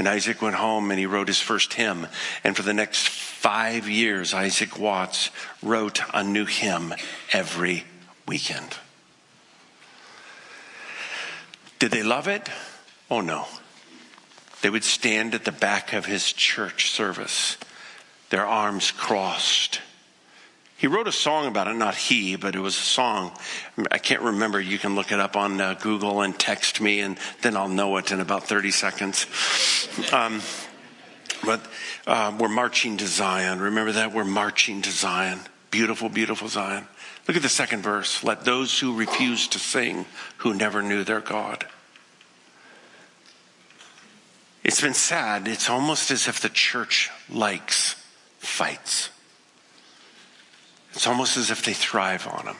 and 0.00 0.08
Isaac 0.08 0.40
went 0.40 0.56
home 0.56 0.90
and 0.90 0.98
he 0.98 1.04
wrote 1.04 1.28
his 1.28 1.40
first 1.42 1.74
hymn. 1.74 2.06
And 2.42 2.56
for 2.56 2.62
the 2.62 2.72
next 2.72 3.06
five 3.10 3.86
years, 3.86 4.32
Isaac 4.32 4.78
Watts 4.78 5.28
wrote 5.62 6.00
a 6.14 6.24
new 6.24 6.46
hymn 6.46 6.94
every 7.34 7.84
weekend. 8.26 8.78
Did 11.78 11.90
they 11.90 12.02
love 12.02 12.28
it? 12.28 12.48
Oh 13.10 13.20
no. 13.20 13.44
They 14.62 14.70
would 14.70 14.84
stand 14.84 15.34
at 15.34 15.44
the 15.44 15.52
back 15.52 15.92
of 15.92 16.06
his 16.06 16.32
church 16.32 16.90
service, 16.90 17.58
their 18.30 18.46
arms 18.46 18.92
crossed 18.92 19.82
he 20.80 20.86
wrote 20.86 21.06
a 21.06 21.12
song 21.12 21.46
about 21.46 21.68
it, 21.68 21.74
not 21.74 21.94
he, 21.94 22.36
but 22.36 22.56
it 22.56 22.58
was 22.58 22.74
a 22.74 22.80
song. 22.80 23.32
I 23.90 23.98
can't 23.98 24.22
remember. 24.22 24.58
You 24.58 24.78
can 24.78 24.94
look 24.94 25.12
it 25.12 25.20
up 25.20 25.36
on 25.36 25.60
uh, 25.60 25.74
Google 25.74 26.22
and 26.22 26.38
text 26.38 26.80
me, 26.80 27.00
and 27.00 27.18
then 27.42 27.54
I'll 27.54 27.68
know 27.68 27.98
it 27.98 28.10
in 28.10 28.18
about 28.18 28.44
30 28.44 28.70
seconds. 28.70 29.26
Um, 30.10 30.40
but 31.44 31.60
uh, 32.06 32.34
we're 32.38 32.48
marching 32.48 32.96
to 32.96 33.06
Zion. 33.06 33.60
Remember 33.60 33.92
that? 33.92 34.14
We're 34.14 34.24
marching 34.24 34.80
to 34.80 34.90
Zion. 34.90 35.40
Beautiful, 35.70 36.08
beautiful 36.08 36.48
Zion. 36.48 36.88
Look 37.28 37.36
at 37.36 37.42
the 37.42 37.50
second 37.50 37.82
verse. 37.82 38.24
Let 38.24 38.46
those 38.46 38.80
who 38.80 38.96
refuse 38.96 39.48
to 39.48 39.58
sing 39.58 40.06
who 40.38 40.54
never 40.54 40.80
knew 40.80 41.04
their 41.04 41.20
God. 41.20 41.66
It's 44.64 44.80
been 44.80 44.94
sad. 44.94 45.46
It's 45.46 45.68
almost 45.68 46.10
as 46.10 46.26
if 46.26 46.40
the 46.40 46.48
church 46.48 47.10
likes 47.28 47.96
fights. 48.38 49.10
It's 50.92 51.06
almost 51.06 51.36
as 51.36 51.50
if 51.50 51.64
they 51.64 51.72
thrive 51.72 52.26
on 52.26 52.46
them. 52.46 52.56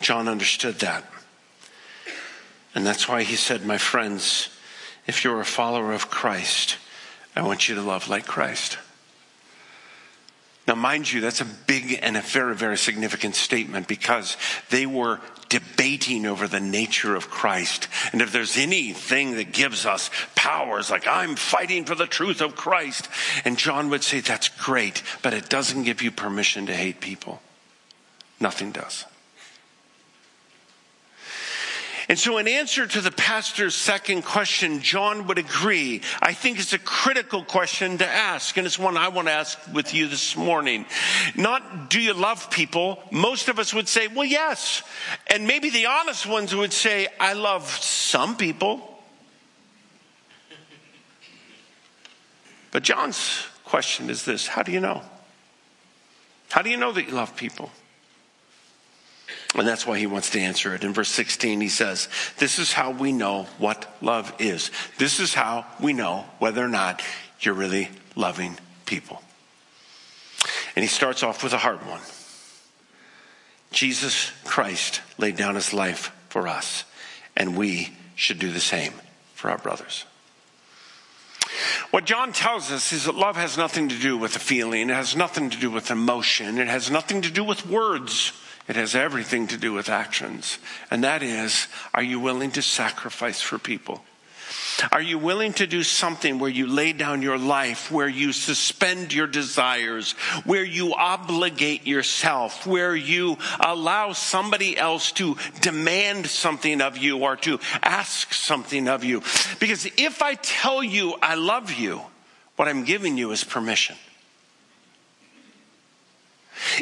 John 0.00 0.28
understood 0.28 0.80
that. 0.80 1.04
And 2.74 2.86
that's 2.86 3.08
why 3.08 3.22
he 3.22 3.36
said, 3.36 3.64
My 3.64 3.78
friends, 3.78 4.48
if 5.06 5.24
you're 5.24 5.40
a 5.40 5.44
follower 5.44 5.92
of 5.92 6.10
Christ, 6.10 6.78
I 7.36 7.42
want 7.42 7.68
you 7.68 7.74
to 7.76 7.82
love 7.82 8.08
like 8.08 8.26
Christ. 8.26 8.78
Now, 10.66 10.74
mind 10.76 11.10
you, 11.10 11.20
that's 11.20 11.40
a 11.40 11.44
big 11.44 11.98
and 12.02 12.16
a 12.16 12.20
very, 12.20 12.54
very 12.54 12.78
significant 12.78 13.34
statement 13.34 13.88
because 13.88 14.36
they 14.70 14.86
were 14.86 15.20
debating 15.52 16.24
over 16.24 16.48
the 16.48 16.60
nature 16.60 17.14
of 17.14 17.28
Christ. 17.28 17.86
And 18.12 18.22
if 18.22 18.32
there's 18.32 18.56
anything 18.56 19.36
that 19.36 19.52
gives 19.52 19.84
us 19.84 20.08
powers, 20.34 20.90
like, 20.90 21.06
I'm 21.06 21.36
fighting 21.36 21.84
for 21.84 21.94
the 21.94 22.06
truth 22.06 22.40
of 22.40 22.56
Christ. 22.56 23.06
And 23.44 23.58
John 23.58 23.90
would 23.90 24.02
say, 24.02 24.20
that's 24.20 24.48
great, 24.48 25.02
but 25.20 25.34
it 25.34 25.50
doesn't 25.50 25.82
give 25.82 26.00
you 26.00 26.10
permission 26.10 26.64
to 26.66 26.74
hate 26.74 27.02
people. 27.02 27.42
Nothing 28.40 28.72
does. 28.72 29.04
And 32.12 32.18
so, 32.18 32.36
in 32.36 32.46
answer 32.46 32.86
to 32.86 33.00
the 33.00 33.10
pastor's 33.10 33.74
second 33.74 34.26
question, 34.26 34.80
John 34.80 35.28
would 35.28 35.38
agree. 35.38 36.02
I 36.20 36.34
think 36.34 36.58
it's 36.58 36.74
a 36.74 36.78
critical 36.78 37.42
question 37.42 37.96
to 37.96 38.06
ask, 38.06 38.54
and 38.58 38.66
it's 38.66 38.78
one 38.78 38.98
I 38.98 39.08
want 39.08 39.28
to 39.28 39.32
ask 39.32 39.58
with 39.72 39.94
you 39.94 40.08
this 40.08 40.36
morning. 40.36 40.84
Not, 41.36 41.88
do 41.88 41.98
you 41.98 42.12
love 42.12 42.50
people? 42.50 43.02
Most 43.10 43.48
of 43.48 43.58
us 43.58 43.72
would 43.72 43.88
say, 43.88 44.08
well, 44.08 44.26
yes. 44.26 44.82
And 45.28 45.46
maybe 45.46 45.70
the 45.70 45.86
honest 45.86 46.26
ones 46.26 46.54
would 46.54 46.74
say, 46.74 47.08
I 47.18 47.32
love 47.32 47.66
some 47.66 48.36
people. 48.36 49.02
But 52.72 52.82
John's 52.82 53.46
question 53.64 54.10
is 54.10 54.26
this 54.26 54.46
How 54.46 54.62
do 54.62 54.70
you 54.70 54.80
know? 54.80 55.00
How 56.50 56.60
do 56.60 56.68
you 56.68 56.76
know 56.76 56.92
that 56.92 57.08
you 57.08 57.12
love 57.12 57.36
people? 57.36 57.70
And 59.54 59.68
that's 59.68 59.86
why 59.86 59.98
he 59.98 60.06
wants 60.06 60.30
to 60.30 60.40
answer 60.40 60.74
it. 60.74 60.82
In 60.82 60.94
verse 60.94 61.10
16, 61.10 61.60
he 61.60 61.68
says, 61.68 62.08
This 62.38 62.58
is 62.58 62.72
how 62.72 62.90
we 62.90 63.12
know 63.12 63.44
what 63.58 63.94
love 64.00 64.34
is. 64.38 64.70
This 64.98 65.20
is 65.20 65.34
how 65.34 65.66
we 65.80 65.92
know 65.92 66.24
whether 66.38 66.64
or 66.64 66.68
not 66.68 67.02
you're 67.40 67.54
really 67.54 67.90
loving 68.16 68.56
people. 68.86 69.20
And 70.74 70.82
he 70.82 70.88
starts 70.88 71.22
off 71.22 71.44
with 71.44 71.52
a 71.52 71.58
hard 71.58 71.86
one 71.86 72.00
Jesus 73.72 74.30
Christ 74.44 75.00
laid 75.18 75.36
down 75.36 75.54
his 75.54 75.72
life 75.72 76.14
for 76.28 76.46
us, 76.46 76.84
and 77.36 77.56
we 77.56 77.96
should 78.14 78.38
do 78.38 78.50
the 78.50 78.60
same 78.60 78.92
for 79.34 79.50
our 79.50 79.58
brothers. 79.58 80.04
What 81.90 82.04
John 82.04 82.32
tells 82.32 82.70
us 82.70 82.92
is 82.92 83.04
that 83.04 83.14
love 83.14 83.36
has 83.36 83.58
nothing 83.58 83.88
to 83.88 83.98
do 83.98 84.16
with 84.16 84.36
a 84.36 84.38
feeling, 84.38 84.90
it 84.90 84.94
has 84.94 85.16
nothing 85.16 85.50
to 85.50 85.58
do 85.58 85.70
with 85.70 85.90
emotion, 85.90 86.58
it 86.58 86.68
has 86.68 86.90
nothing 86.90 87.22
to 87.22 87.30
do 87.30 87.44
with 87.44 87.66
words. 87.66 88.32
It 88.68 88.76
has 88.76 88.94
everything 88.94 89.48
to 89.48 89.56
do 89.56 89.72
with 89.72 89.88
actions. 89.88 90.58
And 90.90 91.02
that 91.04 91.22
is, 91.22 91.66
are 91.92 92.02
you 92.02 92.20
willing 92.20 92.52
to 92.52 92.62
sacrifice 92.62 93.40
for 93.40 93.58
people? 93.58 94.02
Are 94.90 95.00
you 95.00 95.18
willing 95.18 95.52
to 95.54 95.66
do 95.66 95.82
something 95.82 96.38
where 96.38 96.50
you 96.50 96.66
lay 96.66 96.92
down 96.92 97.22
your 97.22 97.38
life, 97.38 97.90
where 97.90 98.08
you 98.08 98.32
suspend 98.32 99.12
your 99.12 99.26
desires, 99.26 100.12
where 100.44 100.64
you 100.64 100.94
obligate 100.94 101.86
yourself, 101.86 102.66
where 102.66 102.96
you 102.96 103.38
allow 103.60 104.12
somebody 104.12 104.76
else 104.76 105.12
to 105.12 105.36
demand 105.60 106.26
something 106.26 106.80
of 106.80 106.96
you 106.98 107.18
or 107.18 107.36
to 107.36 107.60
ask 107.82 108.32
something 108.32 108.88
of 108.88 109.04
you? 109.04 109.22
Because 109.60 109.86
if 109.96 110.22
I 110.22 110.34
tell 110.34 110.82
you 110.82 111.14
I 111.22 111.34
love 111.34 111.72
you, 111.72 112.00
what 112.56 112.68
I'm 112.68 112.84
giving 112.84 113.16
you 113.16 113.30
is 113.32 113.44
permission. 113.44 113.96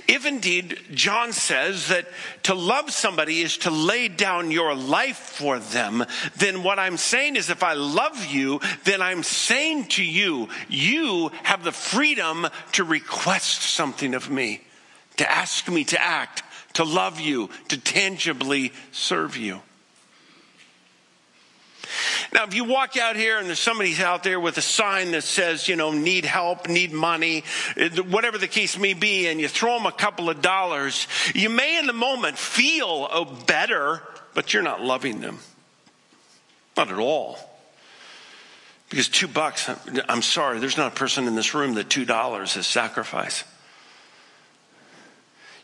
If 0.09 0.27
indeed 0.27 0.79
John 0.93 1.33
says 1.33 1.89
that 1.89 2.07
to 2.45 2.55
love 2.55 2.91
somebody 2.91 3.41
is 3.41 3.59
to 3.59 3.71
lay 3.71 4.09
down 4.09 4.51
your 4.51 4.75
life 4.75 5.17
for 5.17 5.59
them, 5.59 6.05
then 6.37 6.63
what 6.63 6.79
I'm 6.79 6.97
saying 6.97 7.37
is 7.37 7.51
if 7.51 7.63
I 7.63 7.75
love 7.75 8.25
you, 8.27 8.61
then 8.85 9.03
I'm 9.03 9.23
saying 9.23 9.87
to 9.89 10.05
you, 10.05 10.49
you 10.69 11.31
have 11.43 11.65
the 11.65 11.73
freedom 11.73 12.47
to 12.73 12.85
request 12.85 13.63
something 13.63 14.15
of 14.15 14.31
me, 14.31 14.63
to 15.17 15.31
ask 15.31 15.69
me 15.69 15.85
to 15.85 16.01
act, 16.01 16.43
to 16.75 16.85
love 16.85 17.21
you, 17.21 17.51
to 17.69 17.79
tangibly 17.79 18.73
serve 18.93 19.37
you. 19.37 19.61
Now, 22.33 22.45
if 22.45 22.55
you 22.55 22.65
walk 22.65 22.97
out 22.97 23.17
here 23.17 23.39
and 23.39 23.49
there's 23.49 23.59
somebody 23.59 23.95
out 24.01 24.23
there 24.23 24.39
with 24.39 24.57
a 24.57 24.63
sign 24.63 25.13
that 25.13 25.25
says, 25.25 25.67
you 25.67 25.75
know, 25.75 25.91
need 25.91 26.25
help, 26.25 26.69
need 26.69 26.93
money, 26.93 27.43
eh, 27.77 27.89
whatever 28.01 28.39
the 28.39 28.47
case 28.47 28.79
may 28.79 28.95
be, 28.95 29.27
and 29.27 29.41
you 29.41 29.49
throw 29.49 29.77
them 29.77 29.87
a 29.87 29.93
couple 29.93 30.31
of 30.31 30.41
dollars, 30.41 31.09
you 31.35 31.51
may 31.51 31.79
in 31.79 31.87
the 31.87 31.93
moment 31.93 32.39
feel 32.39 33.25
better, 33.47 34.03
but 34.35 34.55
you're 34.55 34.63
not 34.63 34.81
loving 34.81 35.21
them. 35.21 35.39
Not 36.77 36.91
at 36.91 36.99
all. 36.99 37.39
Because 38.91 39.09
two 39.09 39.29
bucks, 39.29 39.69
I'm 40.09 40.23
sorry, 40.23 40.59
there's 40.59 40.77
not 40.77 40.93
a 40.93 40.97
person 40.97 41.27
in 41.27 41.35
this 41.35 41.55
room 41.55 41.75
that 41.75 41.91
two 41.91 42.05
dollars 42.05 42.57
is 42.57 42.67
sacrifice. 42.67 43.45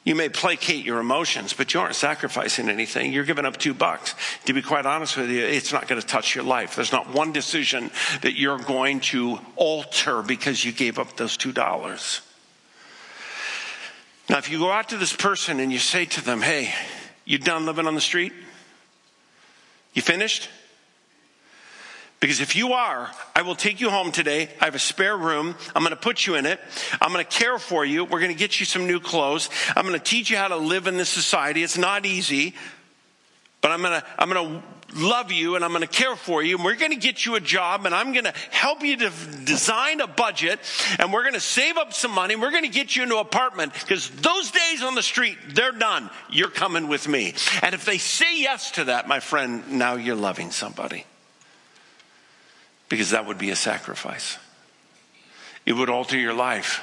You 0.06 0.14
may 0.14 0.28
placate 0.28 0.84
your 0.84 1.00
emotions, 1.00 1.52
but 1.52 1.74
you 1.74 1.80
aren't 1.80 1.96
sacrificing 1.96 2.68
anything. 2.68 3.12
You're 3.12 3.24
giving 3.24 3.44
up 3.44 3.56
two 3.56 3.74
bucks. 3.74 4.14
To 4.44 4.52
be 4.52 4.62
quite 4.62 4.86
honest 4.86 5.16
with 5.16 5.28
you, 5.30 5.44
it's 5.44 5.72
not 5.72 5.88
going 5.88 6.00
to 6.00 6.06
touch 6.06 6.32
your 6.32 6.44
life. 6.44 6.76
There's 6.76 6.92
not 6.92 7.12
one 7.12 7.32
decision 7.32 7.90
that 8.22 8.38
you're 8.38 8.60
going 8.60 9.00
to 9.00 9.40
alter 9.56 10.22
because 10.22 10.64
you 10.64 10.70
gave 10.70 11.00
up 11.00 11.16
those 11.16 11.36
two 11.36 11.50
dollars. 11.50 12.20
Now, 14.30 14.38
if 14.38 14.48
you 14.48 14.60
go 14.60 14.70
out 14.70 14.90
to 14.90 14.96
this 14.96 15.12
person 15.12 15.58
and 15.58 15.72
you 15.72 15.80
say 15.80 16.04
to 16.04 16.24
them, 16.24 16.40
hey, 16.40 16.72
you 17.24 17.38
done 17.38 17.66
living 17.66 17.88
on 17.88 17.96
the 17.96 18.00
street? 18.00 18.32
You 19.92 20.02
finished? 20.02 20.48
Because 22.20 22.40
if 22.40 22.56
you 22.56 22.72
are, 22.72 23.10
I 23.34 23.42
will 23.42 23.54
take 23.54 23.80
you 23.80 23.90
home 23.90 24.10
today. 24.10 24.48
I 24.60 24.64
have 24.64 24.74
a 24.74 24.78
spare 24.78 25.16
room. 25.16 25.54
I'm 25.74 25.82
going 25.82 25.94
to 25.94 26.00
put 26.00 26.26
you 26.26 26.34
in 26.36 26.46
it. 26.46 26.58
I'm 27.00 27.12
going 27.12 27.24
to 27.24 27.30
care 27.30 27.58
for 27.58 27.84
you. 27.84 28.04
We're 28.04 28.20
going 28.20 28.32
to 28.32 28.38
get 28.38 28.58
you 28.58 28.64
some 28.64 28.86
new 28.86 29.00
clothes. 29.00 29.50
I'm 29.76 29.86
going 29.86 29.98
to 29.98 30.04
teach 30.04 30.30
you 30.30 30.38
how 30.38 30.48
to 30.48 30.56
live 30.56 30.86
in 30.86 30.96
this 30.96 31.10
society. 31.10 31.62
It's 31.62 31.76
not 31.76 32.06
easy, 32.06 32.54
but 33.60 33.70
I'm 33.70 33.82
going 33.82 34.00
to, 34.00 34.06
I'm 34.18 34.30
going 34.30 34.60
to 34.60 34.62
love 34.94 35.30
you 35.30 35.56
and 35.56 35.64
I'm 35.64 35.72
going 35.72 35.82
to 35.82 35.88
care 35.88 36.16
for 36.16 36.42
you. 36.42 36.56
And 36.56 36.64
we're 36.64 36.76
going 36.76 36.92
to 36.92 36.96
get 36.96 37.26
you 37.26 37.34
a 37.34 37.40
job 37.40 37.84
and 37.84 37.94
I'm 37.94 38.12
going 38.12 38.24
to 38.24 38.34
help 38.50 38.82
you 38.82 38.96
to 38.96 39.10
design 39.44 40.00
a 40.00 40.06
budget 40.06 40.58
and 40.98 41.12
we're 41.12 41.22
going 41.22 41.34
to 41.34 41.40
save 41.40 41.76
up 41.76 41.92
some 41.92 42.12
money. 42.12 42.34
We're 42.34 42.50
going 42.50 42.64
to 42.64 42.70
get 42.70 42.96
you 42.96 43.02
into 43.02 43.16
an 43.16 43.20
apartment 43.20 43.74
because 43.74 44.08
those 44.08 44.50
days 44.50 44.82
on 44.82 44.94
the 44.94 45.02
street, 45.02 45.36
they're 45.50 45.72
done. 45.72 46.08
You're 46.30 46.48
coming 46.48 46.88
with 46.88 47.08
me. 47.08 47.34
And 47.60 47.74
if 47.74 47.84
they 47.84 47.98
say 47.98 48.40
yes 48.40 48.70
to 48.72 48.84
that, 48.84 49.06
my 49.06 49.20
friend, 49.20 49.72
now 49.72 49.96
you're 49.96 50.16
loving 50.16 50.50
somebody 50.50 51.04
because 52.88 53.10
that 53.10 53.26
would 53.26 53.38
be 53.38 53.50
a 53.50 53.56
sacrifice. 53.56 54.38
It 55.64 55.72
would 55.72 55.90
alter 55.90 56.16
your 56.16 56.34
life. 56.34 56.82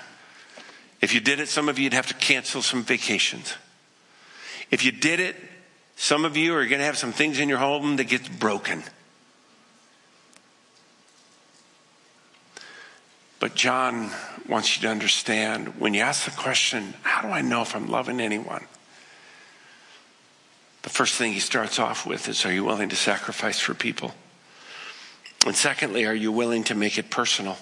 If 1.02 1.14
you 1.14 1.20
did 1.20 1.40
it, 1.40 1.48
some 1.48 1.70
of 1.70 1.80
you'd 1.80 1.94
have 1.94 2.08
to 2.08 2.14
cancel 2.14 2.62
some 2.62 2.84
vacations. 2.84 3.54
If 4.72 4.86
you 4.86 4.92
did 4.92 5.20
it, 5.20 5.36
some 5.96 6.26
of 6.26 6.36
you 6.36 6.56
are 6.56 6.66
going 6.66 6.80
to 6.80 6.86
have 6.86 6.98
some 6.98 7.12
things 7.12 7.40
in 7.40 7.50
your 7.50 7.60
home 7.60 7.98
that 7.98 8.06
get 8.06 8.40
broken. 8.40 8.84
But 13.40 13.56
John 13.56 14.10
wants 14.48 14.76
you 14.76 14.84
to 14.84 14.90
understand 14.90 15.80
when 15.80 15.94
you 15.94 16.02
ask 16.02 16.26
the 16.26 16.32
question, 16.32 16.94
how 17.04 17.22
do 17.22 17.28
I 17.28 17.42
know 17.42 17.62
if 17.62 17.76
I'm 17.76 17.88
loving 17.88 18.20
anyone? 18.20 18.66
The 20.84 20.90
first 20.90 21.16
thing 21.16 21.34
he 21.34 21.40
starts 21.40 21.80
off 21.80 22.06
with 22.06 22.28
is, 22.28 22.46
are 22.46 22.54
you 22.54 22.64
willing 22.64 22.90
to 22.90 22.96
sacrifice 22.96 23.60
for 23.60 23.74
people? 23.74 24.14
And 25.46 25.56
secondly, 25.56 26.06
are 26.06 26.16
you 26.16 26.32
willing 26.32 26.64
to 26.66 26.76
make 26.76 26.98
it 26.98 27.10
personal? 27.10 27.58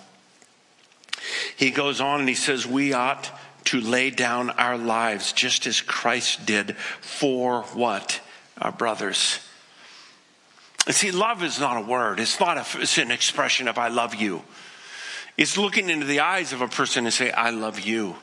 He 1.55 1.71
goes 1.71 2.01
on 2.01 2.19
and 2.19 2.29
he 2.29 2.35
says, 2.35 2.65
We 2.65 2.93
ought 2.93 3.31
to 3.65 3.81
lay 3.81 4.09
down 4.09 4.49
our 4.51 4.77
lives 4.77 5.33
just 5.33 5.67
as 5.67 5.81
Christ 5.81 6.45
did 6.45 6.75
for 6.77 7.63
what? 7.73 8.19
Our 8.59 8.71
brothers. 8.71 9.39
And 10.87 10.95
see, 10.95 11.11
love 11.11 11.43
is 11.43 11.59
not 11.59 11.77
a 11.77 11.85
word, 11.85 12.19
it's 12.19 12.39
not 12.39 12.57
a, 12.57 12.81
it's 12.81 12.97
an 12.97 13.11
expression 13.11 13.67
of 13.67 13.77
I 13.77 13.89
love 13.89 14.15
you. 14.15 14.41
It's 15.37 15.57
looking 15.57 15.89
into 15.89 16.05
the 16.05 16.19
eyes 16.19 16.53
of 16.53 16.61
a 16.61 16.67
person 16.67 17.05
and 17.05 17.13
say, 17.13 17.31
I 17.31 17.51
love 17.51 17.79
you. 17.79 18.15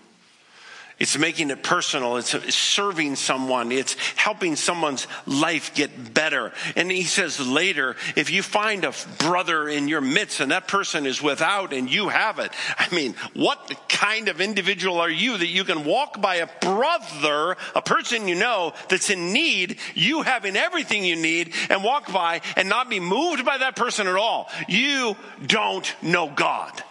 It's 0.98 1.16
making 1.16 1.50
it 1.50 1.62
personal. 1.62 2.16
It's 2.16 2.54
serving 2.54 3.14
someone. 3.16 3.70
It's 3.70 3.94
helping 4.16 4.56
someone's 4.56 5.06
life 5.26 5.72
get 5.74 6.12
better. 6.12 6.52
And 6.74 6.90
he 6.90 7.04
says 7.04 7.38
later, 7.38 7.94
if 8.16 8.30
you 8.30 8.42
find 8.42 8.84
a 8.84 8.92
brother 9.18 9.68
in 9.68 9.86
your 9.86 10.00
midst 10.00 10.40
and 10.40 10.50
that 10.50 10.66
person 10.66 11.06
is 11.06 11.22
without 11.22 11.72
and 11.72 11.88
you 11.88 12.08
have 12.08 12.40
it, 12.40 12.50
I 12.76 12.92
mean, 12.92 13.14
what 13.34 13.72
kind 13.88 14.28
of 14.28 14.40
individual 14.40 15.00
are 15.00 15.10
you 15.10 15.38
that 15.38 15.46
you 15.46 15.62
can 15.62 15.84
walk 15.84 16.20
by 16.20 16.36
a 16.36 16.48
brother, 16.60 17.56
a 17.76 17.82
person 17.82 18.26
you 18.26 18.34
know 18.34 18.72
that's 18.88 19.10
in 19.10 19.32
need, 19.32 19.78
you 19.94 20.22
having 20.22 20.56
everything 20.56 21.04
you 21.04 21.16
need 21.16 21.54
and 21.70 21.84
walk 21.84 22.12
by 22.12 22.40
and 22.56 22.68
not 22.68 22.90
be 22.90 22.98
moved 22.98 23.44
by 23.44 23.58
that 23.58 23.76
person 23.76 24.08
at 24.08 24.16
all? 24.16 24.50
You 24.68 25.16
don't 25.46 25.94
know 26.02 26.28
God. 26.28 26.82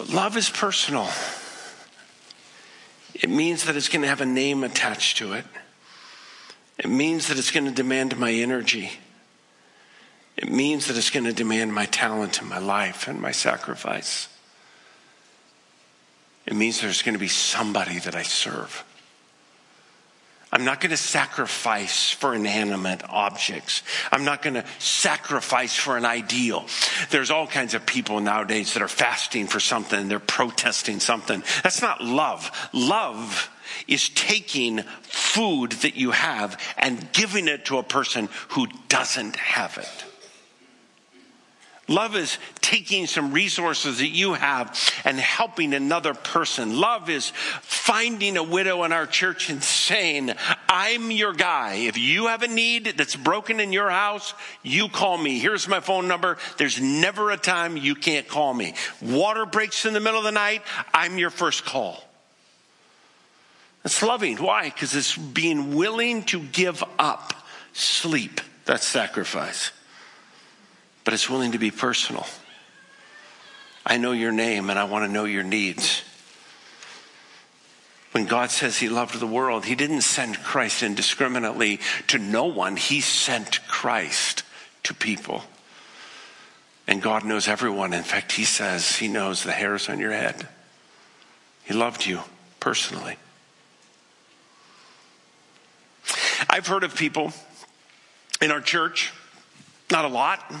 But 0.00 0.08
love 0.08 0.38
is 0.38 0.48
personal. 0.48 1.10
It 3.12 3.28
means 3.28 3.66
that 3.66 3.76
it's 3.76 3.90
going 3.90 4.00
to 4.00 4.08
have 4.08 4.22
a 4.22 4.26
name 4.26 4.64
attached 4.64 5.18
to 5.18 5.34
it. 5.34 5.44
It 6.78 6.88
means 6.88 7.28
that 7.28 7.36
it's 7.36 7.50
going 7.50 7.66
to 7.66 7.70
demand 7.70 8.16
my 8.16 8.32
energy. 8.32 8.92
It 10.38 10.50
means 10.50 10.86
that 10.86 10.96
it's 10.96 11.10
going 11.10 11.26
to 11.26 11.34
demand 11.34 11.74
my 11.74 11.84
talent 11.84 12.40
and 12.40 12.48
my 12.48 12.56
life 12.56 13.08
and 13.08 13.20
my 13.20 13.30
sacrifice. 13.30 14.28
It 16.46 16.56
means 16.56 16.80
there's 16.80 17.02
going 17.02 17.12
to 17.12 17.18
be 17.18 17.28
somebody 17.28 17.98
that 17.98 18.16
I 18.16 18.22
serve. 18.22 18.82
I'm 20.52 20.64
not 20.64 20.80
going 20.80 20.90
to 20.90 20.96
sacrifice 20.96 22.10
for 22.10 22.34
inanimate 22.34 23.02
objects. 23.08 23.82
I'm 24.10 24.24
not 24.24 24.42
going 24.42 24.54
to 24.54 24.64
sacrifice 24.78 25.76
for 25.76 25.96
an 25.96 26.04
ideal. 26.04 26.64
There's 27.10 27.30
all 27.30 27.46
kinds 27.46 27.74
of 27.74 27.86
people 27.86 28.20
nowadays 28.20 28.74
that 28.74 28.82
are 28.82 28.88
fasting 28.88 29.46
for 29.46 29.60
something, 29.60 30.08
they're 30.08 30.18
protesting 30.18 30.98
something. 30.98 31.44
That's 31.62 31.82
not 31.82 32.02
love. 32.02 32.50
Love 32.72 33.48
is 33.86 34.08
taking 34.08 34.82
food 35.02 35.72
that 35.72 35.96
you 35.96 36.10
have 36.10 36.60
and 36.76 37.12
giving 37.12 37.46
it 37.46 37.66
to 37.66 37.78
a 37.78 37.84
person 37.84 38.28
who 38.48 38.66
doesn't 38.88 39.36
have 39.36 39.78
it. 39.78 40.09
Love 41.90 42.14
is 42.14 42.38
taking 42.60 43.08
some 43.08 43.32
resources 43.32 43.98
that 43.98 44.10
you 44.10 44.34
have 44.34 44.78
and 45.04 45.18
helping 45.18 45.74
another 45.74 46.14
person. 46.14 46.78
Love 46.78 47.10
is 47.10 47.32
finding 47.34 48.36
a 48.36 48.44
widow 48.44 48.84
in 48.84 48.92
our 48.92 49.06
church 49.06 49.50
and 49.50 49.60
saying, 49.60 50.32
I'm 50.68 51.10
your 51.10 51.32
guy. 51.32 51.74
If 51.74 51.98
you 51.98 52.28
have 52.28 52.44
a 52.44 52.46
need 52.46 52.94
that's 52.96 53.16
broken 53.16 53.58
in 53.58 53.72
your 53.72 53.90
house, 53.90 54.34
you 54.62 54.88
call 54.88 55.18
me. 55.18 55.40
Here's 55.40 55.66
my 55.66 55.80
phone 55.80 56.06
number. 56.06 56.38
There's 56.58 56.80
never 56.80 57.32
a 57.32 57.36
time 57.36 57.76
you 57.76 57.96
can't 57.96 58.28
call 58.28 58.54
me. 58.54 58.74
Water 59.02 59.44
breaks 59.44 59.84
in 59.84 59.92
the 59.92 59.98
middle 59.98 60.20
of 60.20 60.24
the 60.24 60.30
night. 60.30 60.62
I'm 60.94 61.18
your 61.18 61.30
first 61.30 61.64
call. 61.64 62.00
That's 63.82 64.00
loving. 64.00 64.36
Why? 64.36 64.70
Because 64.70 64.94
it's 64.94 65.16
being 65.16 65.74
willing 65.74 66.22
to 66.26 66.38
give 66.38 66.84
up 67.00 67.34
sleep. 67.72 68.40
That's 68.64 68.86
sacrifice 68.86 69.72
but 71.04 71.14
it's 71.14 71.30
willing 71.30 71.52
to 71.52 71.58
be 71.58 71.70
personal. 71.70 72.26
I 73.84 73.96
know 73.96 74.12
your 74.12 74.32
name 74.32 74.70
and 74.70 74.78
I 74.78 74.84
want 74.84 75.04
to 75.04 75.12
know 75.12 75.24
your 75.24 75.42
needs. 75.42 76.02
When 78.12 78.26
God 78.26 78.50
says 78.50 78.78
he 78.78 78.88
loved 78.88 79.18
the 79.18 79.26
world, 79.26 79.64
he 79.64 79.74
didn't 79.74 80.02
send 80.02 80.42
Christ 80.42 80.82
indiscriminately 80.82 81.80
to 82.08 82.18
no 82.18 82.44
one. 82.44 82.76
He 82.76 83.00
sent 83.00 83.66
Christ 83.68 84.42
to 84.82 84.94
people. 84.94 85.44
And 86.86 87.00
God 87.00 87.24
knows 87.24 87.46
everyone. 87.46 87.92
In 87.92 88.02
fact, 88.02 88.32
he 88.32 88.44
says 88.44 88.96
he 88.96 89.06
knows 89.06 89.44
the 89.44 89.52
hairs 89.52 89.88
on 89.88 90.00
your 90.00 90.12
head. 90.12 90.48
He 91.64 91.72
loved 91.72 92.04
you 92.04 92.20
personally. 92.58 93.16
I've 96.48 96.66
heard 96.66 96.82
of 96.82 96.96
people 96.96 97.32
in 98.42 98.50
our 98.50 98.60
church, 98.60 99.12
not 99.90 100.04
a 100.04 100.08
lot, 100.08 100.52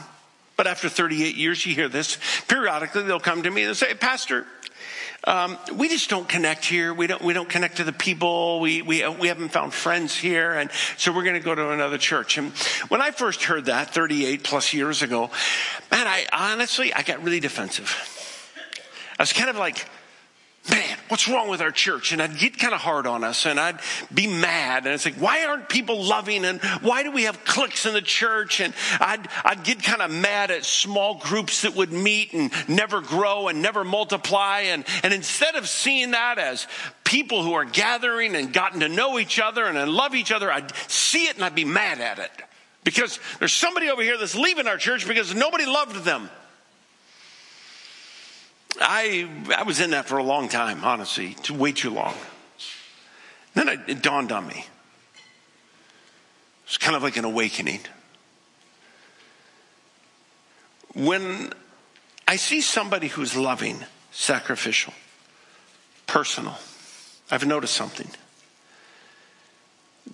but 0.60 0.66
after 0.66 0.90
38 0.90 1.36
years, 1.36 1.64
you 1.64 1.74
hear 1.74 1.88
this. 1.88 2.18
Periodically, 2.46 3.04
they'll 3.04 3.18
come 3.18 3.44
to 3.44 3.50
me 3.50 3.62
and 3.62 3.74
say, 3.74 3.94
Pastor, 3.94 4.44
um, 5.24 5.56
we 5.74 5.88
just 5.88 6.10
don't 6.10 6.28
connect 6.28 6.66
here. 6.66 6.92
We 6.92 7.06
don't, 7.06 7.22
we 7.22 7.32
don't 7.32 7.48
connect 7.48 7.78
to 7.78 7.84
the 7.84 7.94
people. 7.94 8.60
We, 8.60 8.82
we, 8.82 9.08
we 9.08 9.28
haven't 9.28 9.52
found 9.52 9.72
friends 9.72 10.14
here. 10.14 10.52
And 10.52 10.70
so 10.98 11.14
we're 11.14 11.22
going 11.22 11.36
to 11.36 11.40
go 11.40 11.54
to 11.54 11.70
another 11.70 11.96
church. 11.96 12.36
And 12.36 12.52
when 12.90 13.00
I 13.00 13.10
first 13.10 13.44
heard 13.44 13.64
that 13.64 13.94
38 13.94 14.44
plus 14.44 14.74
years 14.74 15.00
ago, 15.00 15.30
man, 15.90 16.06
I 16.06 16.26
honestly, 16.30 16.92
I 16.92 17.04
got 17.04 17.22
really 17.22 17.40
defensive. 17.40 17.96
I 19.18 19.22
was 19.22 19.32
kind 19.32 19.48
of 19.48 19.56
like, 19.56 19.88
man, 20.68 20.98
what's 21.08 21.26
wrong 21.28 21.48
with 21.48 21.62
our 21.62 21.70
church? 21.70 22.12
And 22.12 22.20
I'd 22.20 22.36
get 22.36 22.58
kind 22.58 22.74
of 22.74 22.80
hard 22.80 23.06
on 23.06 23.24
us 23.24 23.46
and 23.46 23.58
I'd 23.58 23.80
be 24.12 24.26
mad. 24.26 24.84
And 24.84 24.92
I'd 24.92 25.04
like, 25.04 25.14
why 25.14 25.44
aren't 25.46 25.68
people 25.68 26.04
loving? 26.04 26.44
And 26.44 26.60
why 26.82 27.02
do 27.02 27.10
we 27.10 27.22
have 27.22 27.44
cliques 27.44 27.86
in 27.86 27.94
the 27.94 28.02
church? 28.02 28.60
And 28.60 28.74
I'd, 29.00 29.26
I'd 29.44 29.64
get 29.64 29.82
kind 29.82 30.02
of 30.02 30.10
mad 30.10 30.50
at 30.50 30.64
small 30.64 31.14
groups 31.14 31.62
that 31.62 31.74
would 31.74 31.92
meet 31.92 32.34
and 32.34 32.50
never 32.68 33.00
grow 33.00 33.48
and 33.48 33.62
never 33.62 33.84
multiply. 33.84 34.60
And, 34.66 34.84
and 35.02 35.14
instead 35.14 35.54
of 35.54 35.66
seeing 35.66 36.10
that 36.10 36.38
as 36.38 36.66
people 37.04 37.42
who 37.42 37.54
are 37.54 37.64
gathering 37.64 38.36
and 38.36 38.52
gotten 38.52 38.80
to 38.80 38.88
know 38.88 39.18
each 39.18 39.40
other 39.40 39.64
and 39.64 39.90
love 39.90 40.14
each 40.14 40.30
other, 40.30 40.52
I'd 40.52 40.72
see 40.88 41.24
it 41.24 41.36
and 41.36 41.44
I'd 41.44 41.54
be 41.54 41.64
mad 41.64 42.00
at 42.00 42.18
it. 42.18 42.30
Because 42.84 43.18
there's 43.38 43.52
somebody 43.52 43.90
over 43.90 44.02
here 44.02 44.16
that's 44.16 44.34
leaving 44.34 44.66
our 44.66 44.78
church 44.78 45.06
because 45.06 45.34
nobody 45.34 45.66
loved 45.66 46.04
them. 46.04 46.30
I, 48.92 49.28
I 49.56 49.62
was 49.62 49.78
in 49.78 49.90
that 49.90 50.06
for 50.06 50.18
a 50.18 50.22
long 50.24 50.48
time, 50.48 50.82
honestly, 50.82 51.34
to 51.44 51.54
way 51.54 51.70
too 51.70 51.90
long. 51.90 52.12
Then 53.54 53.68
it 53.68 54.02
dawned 54.02 54.32
on 54.32 54.48
me. 54.48 54.66
It's 56.64 56.76
kind 56.76 56.96
of 56.96 57.02
like 57.04 57.16
an 57.16 57.24
awakening. 57.24 57.78
When 60.92 61.52
I 62.26 62.34
see 62.34 62.60
somebody 62.60 63.06
who's 63.06 63.36
loving, 63.36 63.78
sacrificial, 64.10 64.92
personal, 66.08 66.58
I've 67.30 67.46
noticed 67.46 67.74
something. 67.74 68.10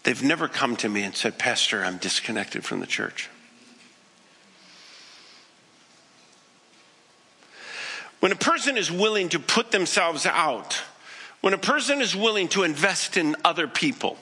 They've 0.03 0.23
never 0.23 0.49
come 0.49 0.77
to 0.77 0.89
me 0.91 1.03
and 1.03 1.17
said, 1.17 1.39
Pastor, 1.39 1.83
I'm 1.83 1.97
disconnected 1.97 2.63
from 2.63 2.81
the 2.81 2.87
church. 2.87 3.31
When 8.27 8.33
a 8.33 8.35
person 8.35 8.77
is 8.77 8.91
willing 8.91 9.29
to 9.29 9.39
put 9.39 9.71
themselves 9.71 10.27
out, 10.27 10.83
when 11.43 11.55
a 11.55 11.59
person 11.59 12.01
is 12.01 12.17
willing 12.17 12.49
to 12.49 12.65
invest 12.65 13.17
in 13.17 13.37
other 13.45 13.69
people, 13.69 14.19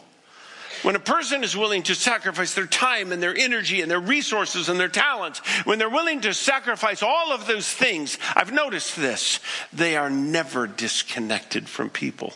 when 0.83 0.95
a 0.95 0.99
person 0.99 1.43
is 1.43 1.57
willing 1.57 1.83
to 1.85 1.95
sacrifice 1.95 2.53
their 2.53 2.67
time 2.67 3.13
and 3.13 3.23
their 3.23 3.35
energy 3.35 3.81
and 3.81 3.91
their 3.91 3.99
resources 3.99 4.69
and 4.69 4.79
their 4.79 4.91
talents, 4.91 5.39
when 5.65 5.79
they're 5.79 5.89
willing 5.89 6.21
to 6.21 6.35
sacrifice 6.35 7.03
all 7.03 7.33
of 7.33 7.47
those 7.47 7.67
things, 7.67 8.19
I've 8.37 8.53
noticed 8.53 8.95
this, 8.95 9.41
they 9.73 9.97
are 9.97 10.11
never 10.11 10.67
disconnected 10.67 11.67
from 11.67 11.89
people. 11.89 12.35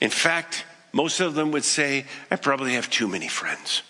In 0.00 0.10
fact, 0.10 0.64
most 0.92 1.18
of 1.18 1.34
them 1.34 1.50
would 1.50 1.64
say, 1.64 2.06
I 2.30 2.36
probably 2.36 2.74
have 2.74 2.88
too 2.88 3.08
many 3.08 3.26
friends. 3.26 3.82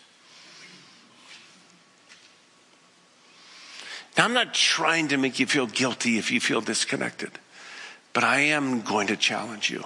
Now, 4.17 4.25
I'm 4.25 4.35
not 4.35 4.55
trying 4.55 5.09
to 5.09 5.17
make 5.17 5.39
you 5.39 5.47
feel 5.47 5.67
guilty 5.67 6.19
if 6.19 6.31
you 6.31 6.41
feel 6.41 6.61
disconnected, 6.61 7.31
but 8.13 8.25
I 8.25 8.41
am 8.41 8.83
going 8.83 9.07
to 9.07 9.17
challenge 9.17 9.71
you. 9.71 9.85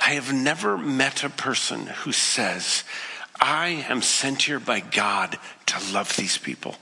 I 0.00 0.14
have 0.14 0.32
never 0.32 0.76
met 0.76 1.22
a 1.22 1.30
person 1.30 1.86
who 1.86 2.12
says, 2.12 2.84
I 3.40 3.84
am 3.88 4.02
sent 4.02 4.42
here 4.42 4.60
by 4.60 4.80
God 4.80 5.38
to 5.66 5.92
love 5.92 6.16
these 6.16 6.38
people. 6.38 6.76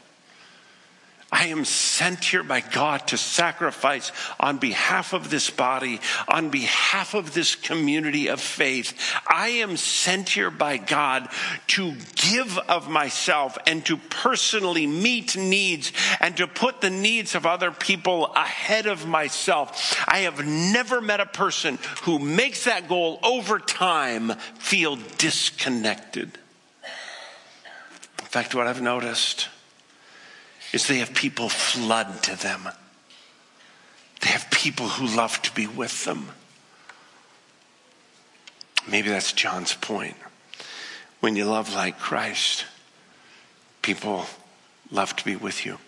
I 1.32 1.46
am 1.46 1.64
sent 1.64 2.24
here 2.24 2.42
by 2.42 2.60
God 2.60 3.06
to 3.08 3.16
sacrifice 3.16 4.10
on 4.40 4.58
behalf 4.58 5.12
of 5.12 5.30
this 5.30 5.48
body, 5.48 6.00
on 6.26 6.50
behalf 6.50 7.14
of 7.14 7.34
this 7.34 7.54
community 7.54 8.26
of 8.28 8.40
faith. 8.40 8.98
I 9.28 9.48
am 9.48 9.76
sent 9.76 10.30
here 10.30 10.50
by 10.50 10.76
God 10.76 11.28
to 11.68 11.94
give 12.16 12.58
of 12.58 12.90
myself 12.90 13.56
and 13.66 13.86
to 13.86 13.96
personally 13.96 14.88
meet 14.88 15.36
needs 15.36 15.92
and 16.18 16.36
to 16.36 16.48
put 16.48 16.80
the 16.80 16.90
needs 16.90 17.36
of 17.36 17.46
other 17.46 17.70
people 17.70 18.26
ahead 18.34 18.86
of 18.86 19.06
myself. 19.06 20.02
I 20.08 20.20
have 20.20 20.44
never 20.44 21.00
met 21.00 21.20
a 21.20 21.26
person 21.26 21.78
who 22.02 22.18
makes 22.18 22.64
that 22.64 22.88
goal 22.88 23.20
over 23.22 23.60
time 23.60 24.30
feel 24.58 24.96
disconnected. 25.16 26.38
In 28.18 28.26
fact, 28.26 28.54
what 28.54 28.66
I've 28.66 28.82
noticed 28.82 29.48
is 30.72 30.86
they 30.86 30.98
have 30.98 31.14
people 31.14 31.48
flood 31.48 32.22
to 32.24 32.36
them. 32.36 32.68
They 34.20 34.28
have 34.28 34.50
people 34.50 34.88
who 34.88 35.06
love 35.06 35.40
to 35.42 35.54
be 35.54 35.66
with 35.66 36.04
them. 36.04 36.28
Maybe 38.88 39.08
that's 39.08 39.32
John's 39.32 39.74
point. 39.74 40.16
When 41.20 41.36
you 41.36 41.44
love 41.44 41.74
like 41.74 41.98
Christ, 41.98 42.64
people 43.82 44.26
love 44.90 45.14
to 45.16 45.24
be 45.24 45.36
with 45.36 45.64
you. 45.66 45.78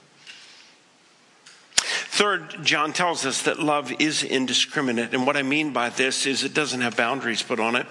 Third, 1.77 2.63
John 2.63 2.93
tells 2.93 3.25
us 3.25 3.43
that 3.43 3.59
love 3.59 3.91
is 3.99 4.23
indiscriminate. 4.23 5.15
And 5.15 5.27
what 5.27 5.37
I 5.37 5.43
mean 5.43 5.73
by 5.73 5.89
this 5.89 6.27
is 6.27 6.45
it 6.45 6.53
doesn't 6.53 6.83
have 6.83 6.97
boundaries 6.97 7.43
put 7.43 7.59
on 7.59 7.75
it. 7.75 7.87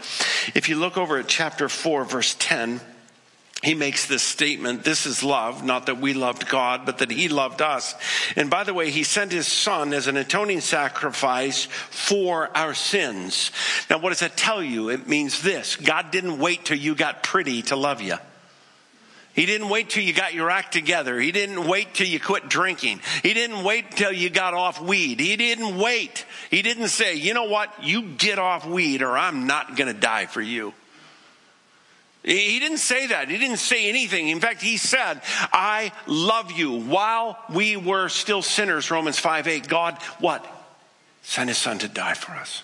If 0.53 0.69
you 0.69 0.75
look 0.75 0.97
over 0.97 1.17
at 1.17 1.27
chapter 1.27 1.67
4, 1.67 2.05
verse 2.05 2.35
10, 2.37 2.79
he 3.61 3.73
makes 3.75 4.07
this 4.07 4.23
statement 4.23 4.83
this 4.83 5.05
is 5.05 5.23
love 5.23 5.63
not 5.63 5.85
that 5.85 5.99
we 5.99 6.13
loved 6.13 6.47
god 6.49 6.85
but 6.85 6.97
that 6.99 7.11
he 7.11 7.27
loved 7.27 7.61
us 7.61 7.95
and 8.35 8.49
by 8.49 8.63
the 8.63 8.73
way 8.73 8.89
he 8.89 9.03
sent 9.03 9.31
his 9.31 9.47
son 9.47 9.93
as 9.93 10.07
an 10.07 10.17
atoning 10.17 10.61
sacrifice 10.61 11.65
for 11.65 12.55
our 12.55 12.73
sins 12.73 13.51
now 13.89 13.97
what 13.97 14.09
does 14.09 14.19
that 14.19 14.35
tell 14.35 14.63
you 14.63 14.89
it 14.89 15.07
means 15.07 15.41
this 15.41 15.75
god 15.75 16.11
didn't 16.11 16.39
wait 16.39 16.65
till 16.65 16.77
you 16.77 16.95
got 16.95 17.23
pretty 17.23 17.61
to 17.61 17.75
love 17.75 18.01
you 18.01 18.15
he 19.33 19.45
didn't 19.45 19.69
wait 19.69 19.89
till 19.89 20.03
you 20.03 20.13
got 20.13 20.33
your 20.33 20.49
act 20.49 20.73
together. 20.73 21.17
He 21.17 21.31
didn't 21.31 21.65
wait 21.65 21.93
till 21.93 22.07
you 22.07 22.19
quit 22.19 22.49
drinking. 22.49 22.99
He 23.23 23.33
didn't 23.33 23.63
wait 23.63 23.91
till 23.91 24.11
you 24.11 24.29
got 24.29 24.53
off 24.53 24.81
weed. 24.81 25.21
He 25.21 25.37
didn't 25.37 25.77
wait. 25.77 26.25
He 26.49 26.61
didn't 26.61 26.89
say, 26.89 27.15
you 27.15 27.33
know 27.33 27.45
what? 27.45 27.71
You 27.81 28.01
get 28.01 28.39
off 28.39 28.67
weed 28.67 29.01
or 29.01 29.17
I'm 29.17 29.47
not 29.47 29.77
going 29.77 29.93
to 29.93 29.99
die 29.99 30.25
for 30.25 30.41
you. 30.41 30.73
He 32.23 32.59
didn't 32.59 32.77
say 32.77 33.07
that. 33.07 33.29
He 33.29 33.37
didn't 33.37 33.57
say 33.57 33.89
anything. 33.89 34.27
In 34.27 34.39
fact, 34.39 34.61
he 34.61 34.77
said, 34.77 35.21
I 35.51 35.91
love 36.05 36.51
you. 36.51 36.81
While 36.81 37.39
we 37.51 37.77
were 37.77 38.09
still 38.09 38.43
sinners, 38.43 38.91
Romans 38.91 39.17
5 39.17 39.47
8, 39.47 39.67
God, 39.67 39.97
what? 40.19 40.45
Sent 41.23 41.49
his 41.49 41.57
son 41.57 41.79
to 41.79 41.87
die 41.87 42.13
for 42.13 42.33
us. 42.33 42.63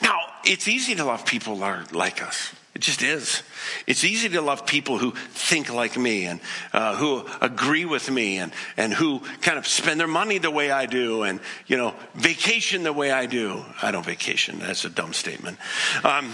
Now, 0.00 0.20
it's 0.44 0.68
easy 0.68 0.94
to 0.94 1.04
love 1.04 1.26
people 1.26 1.56
like 1.56 2.22
us. 2.22 2.52
It 2.78 2.82
just 2.82 3.02
is. 3.02 3.42
It's 3.88 4.04
easy 4.04 4.28
to 4.28 4.40
love 4.40 4.64
people 4.64 4.98
who 4.98 5.10
think 5.10 5.74
like 5.74 5.96
me 5.96 6.26
and 6.26 6.38
uh, 6.72 6.94
who 6.94 7.26
agree 7.40 7.84
with 7.84 8.08
me 8.08 8.38
and, 8.38 8.52
and 8.76 8.94
who 8.94 9.18
kind 9.40 9.58
of 9.58 9.66
spend 9.66 9.98
their 9.98 10.06
money 10.06 10.38
the 10.38 10.52
way 10.52 10.70
I 10.70 10.86
do 10.86 11.24
and, 11.24 11.40
you 11.66 11.76
know, 11.76 11.92
vacation 12.14 12.84
the 12.84 12.92
way 12.92 13.10
I 13.10 13.26
do. 13.26 13.64
I 13.82 13.90
don't 13.90 14.06
vacation. 14.06 14.60
That's 14.60 14.84
a 14.84 14.90
dumb 14.90 15.12
statement. 15.12 15.58
Um, 16.04 16.32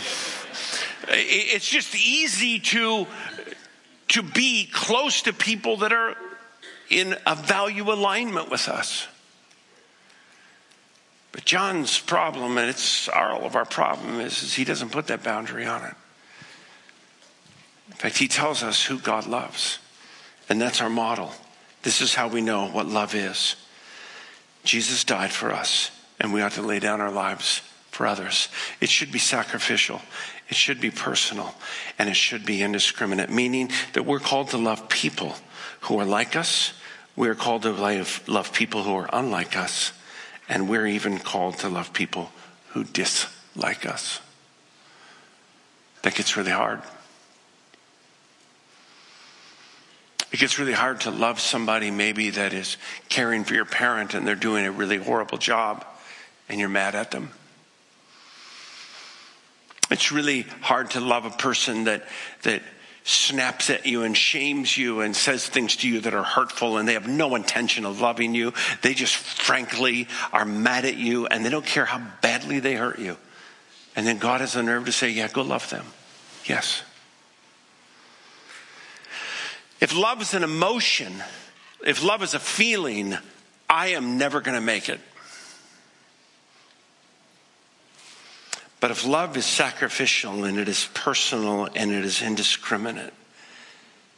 it's 1.08 1.66
just 1.66 1.94
easy 1.94 2.58
to, 2.58 3.06
to 4.08 4.22
be 4.22 4.68
close 4.70 5.22
to 5.22 5.32
people 5.32 5.78
that 5.78 5.94
are 5.94 6.14
in 6.90 7.16
a 7.26 7.34
value 7.34 7.90
alignment 7.90 8.50
with 8.50 8.68
us. 8.68 9.08
But 11.32 11.46
John's 11.46 11.98
problem, 11.98 12.58
and 12.58 12.68
it's 12.68 13.08
all 13.08 13.46
of 13.46 13.56
our 13.56 13.64
problem, 13.64 14.20
is, 14.20 14.42
is 14.42 14.52
he 14.52 14.64
doesn't 14.64 14.90
put 14.90 15.06
that 15.06 15.22
boundary 15.22 15.64
on 15.64 15.82
it. 15.84 15.94
In 17.88 17.94
fact, 17.94 18.18
he 18.18 18.28
tells 18.28 18.62
us 18.62 18.84
who 18.84 18.98
God 18.98 19.26
loves, 19.26 19.78
and 20.48 20.60
that's 20.60 20.80
our 20.80 20.90
model. 20.90 21.32
This 21.82 22.00
is 22.00 22.14
how 22.14 22.28
we 22.28 22.40
know 22.40 22.66
what 22.68 22.86
love 22.86 23.14
is. 23.14 23.56
Jesus 24.64 25.04
died 25.04 25.32
for 25.32 25.52
us, 25.52 25.90
and 26.18 26.32
we 26.32 26.40
ought 26.40 26.52
to 26.52 26.62
lay 26.62 26.78
down 26.78 27.00
our 27.00 27.12
lives 27.12 27.60
for 27.90 28.06
others. 28.06 28.48
It 28.80 28.88
should 28.88 29.12
be 29.12 29.18
sacrificial, 29.18 30.00
it 30.48 30.56
should 30.56 30.80
be 30.80 30.90
personal, 30.90 31.54
and 31.98 32.08
it 32.08 32.16
should 32.16 32.44
be 32.44 32.62
indiscriminate, 32.62 33.30
meaning 33.30 33.70
that 33.92 34.06
we're 34.06 34.18
called 34.18 34.48
to 34.48 34.58
love 34.58 34.88
people 34.88 35.36
who 35.82 35.98
are 35.98 36.06
like 36.06 36.36
us. 36.36 36.72
We're 37.16 37.34
called 37.34 37.62
to 37.62 37.72
love 38.26 38.52
people 38.52 38.82
who 38.82 38.94
are 38.96 39.08
unlike 39.12 39.56
us, 39.56 39.92
and 40.48 40.68
we're 40.68 40.86
even 40.86 41.18
called 41.18 41.58
to 41.58 41.68
love 41.68 41.92
people 41.92 42.30
who 42.70 42.84
dislike 42.84 43.86
us. 43.86 44.20
That 46.02 46.14
gets 46.14 46.36
really 46.36 46.50
hard. 46.50 46.82
It 50.34 50.40
gets 50.40 50.58
really 50.58 50.72
hard 50.72 51.02
to 51.02 51.12
love 51.12 51.38
somebody 51.38 51.92
maybe 51.92 52.30
that 52.30 52.52
is 52.52 52.76
caring 53.08 53.44
for 53.44 53.54
your 53.54 53.64
parent 53.64 54.14
and 54.14 54.26
they're 54.26 54.34
doing 54.34 54.66
a 54.66 54.72
really 54.72 54.96
horrible 54.96 55.38
job 55.38 55.84
and 56.48 56.58
you're 56.58 56.68
mad 56.68 56.96
at 56.96 57.12
them. 57.12 57.30
It's 59.92 60.10
really 60.10 60.42
hard 60.60 60.90
to 60.90 61.00
love 61.00 61.24
a 61.24 61.30
person 61.30 61.84
that, 61.84 62.02
that 62.42 62.62
snaps 63.04 63.70
at 63.70 63.86
you 63.86 64.02
and 64.02 64.16
shames 64.16 64.76
you 64.76 65.02
and 65.02 65.14
says 65.14 65.46
things 65.46 65.76
to 65.76 65.88
you 65.88 66.00
that 66.00 66.14
are 66.14 66.24
hurtful 66.24 66.78
and 66.78 66.88
they 66.88 66.94
have 66.94 67.06
no 67.06 67.36
intention 67.36 67.84
of 67.84 68.00
loving 68.00 68.34
you. 68.34 68.52
They 68.82 68.92
just 68.92 69.14
frankly 69.14 70.08
are 70.32 70.44
mad 70.44 70.84
at 70.84 70.96
you 70.96 71.28
and 71.28 71.44
they 71.44 71.50
don't 71.50 71.64
care 71.64 71.84
how 71.84 72.02
badly 72.22 72.58
they 72.58 72.74
hurt 72.74 72.98
you. 72.98 73.18
And 73.94 74.04
then 74.04 74.18
God 74.18 74.40
has 74.40 74.54
the 74.54 74.64
nerve 74.64 74.86
to 74.86 74.92
say, 74.92 75.10
Yeah, 75.10 75.28
go 75.28 75.42
love 75.42 75.70
them. 75.70 75.86
Yes. 76.44 76.82
If 79.84 79.94
love 79.94 80.22
is 80.22 80.32
an 80.32 80.42
emotion, 80.42 81.12
if 81.86 82.02
love 82.02 82.22
is 82.22 82.32
a 82.32 82.38
feeling, 82.38 83.18
I 83.68 83.88
am 83.88 84.16
never 84.16 84.40
going 84.40 84.54
to 84.54 84.62
make 84.62 84.88
it. 84.88 84.98
But 88.80 88.92
if 88.92 89.04
love 89.06 89.36
is 89.36 89.44
sacrificial 89.44 90.44
and 90.44 90.58
it 90.58 90.70
is 90.70 90.88
personal 90.94 91.68
and 91.74 91.92
it 91.92 92.02
is 92.02 92.22
indiscriminate, 92.22 93.12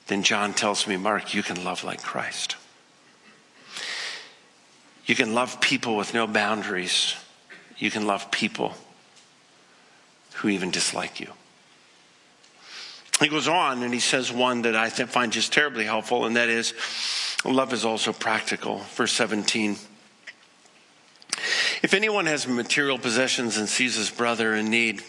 then 0.07 0.22
John 0.22 0.55
tells 0.55 0.87
me, 0.87 0.96
Mark, 0.96 1.35
you 1.35 1.42
can 1.42 1.64
love 1.64 1.83
like 1.83 2.00
Christ. 2.00 2.55
You 5.05 5.16
can 5.16 5.35
love 5.35 5.61
people 5.61 5.96
with 5.96 6.14
no 6.14 6.29
boundaries. 6.29 7.16
You 7.76 7.90
can 7.90 8.07
love 8.07 8.31
people 8.31 8.74
who 10.35 10.48
even 10.48 10.70
dislike 10.70 11.18
you. 11.18 11.33
He 13.20 13.29
goes 13.29 13.48
on 13.48 13.83
and 13.83 13.94
he 13.94 14.00
says 14.00 14.31
one 14.31 14.62
that 14.62 14.76
I 14.76 14.90
find 14.90 15.33
just 15.33 15.52
terribly 15.52 15.85
helpful, 15.85 16.26
and 16.26 16.37
that 16.37 16.48
is 16.48 16.74
love 17.44 17.72
is 17.72 17.85
also 17.85 18.12
practical. 18.12 18.79
Verse 18.94 19.12
17. 19.12 19.76
If 21.83 21.94
anyone 21.94 22.26
has 22.26 22.46
material 22.46 22.98
possessions 22.98 23.57
and 23.59 23.68
sees 23.68 23.96
his 23.96 24.11
brother 24.11 24.55
in 24.55 24.70
need, 24.70 25.02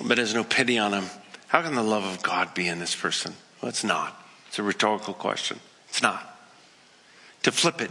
but 0.00 0.18
has 0.18 0.34
no 0.34 0.44
pity 0.44 0.78
on 0.78 0.92
him, 0.92 1.04
how 1.48 1.62
can 1.62 1.74
the 1.74 1.82
love 1.82 2.04
of 2.04 2.22
God 2.22 2.54
be 2.54 2.66
in 2.66 2.78
this 2.78 2.94
person? 2.94 3.34
Well, 3.60 3.68
it's 3.68 3.84
not. 3.84 4.18
It's 4.48 4.58
a 4.58 4.62
rhetorical 4.62 5.14
question. 5.14 5.60
It's 5.88 6.02
not. 6.02 6.28
To 7.44 7.52
flip 7.52 7.80
it, 7.80 7.90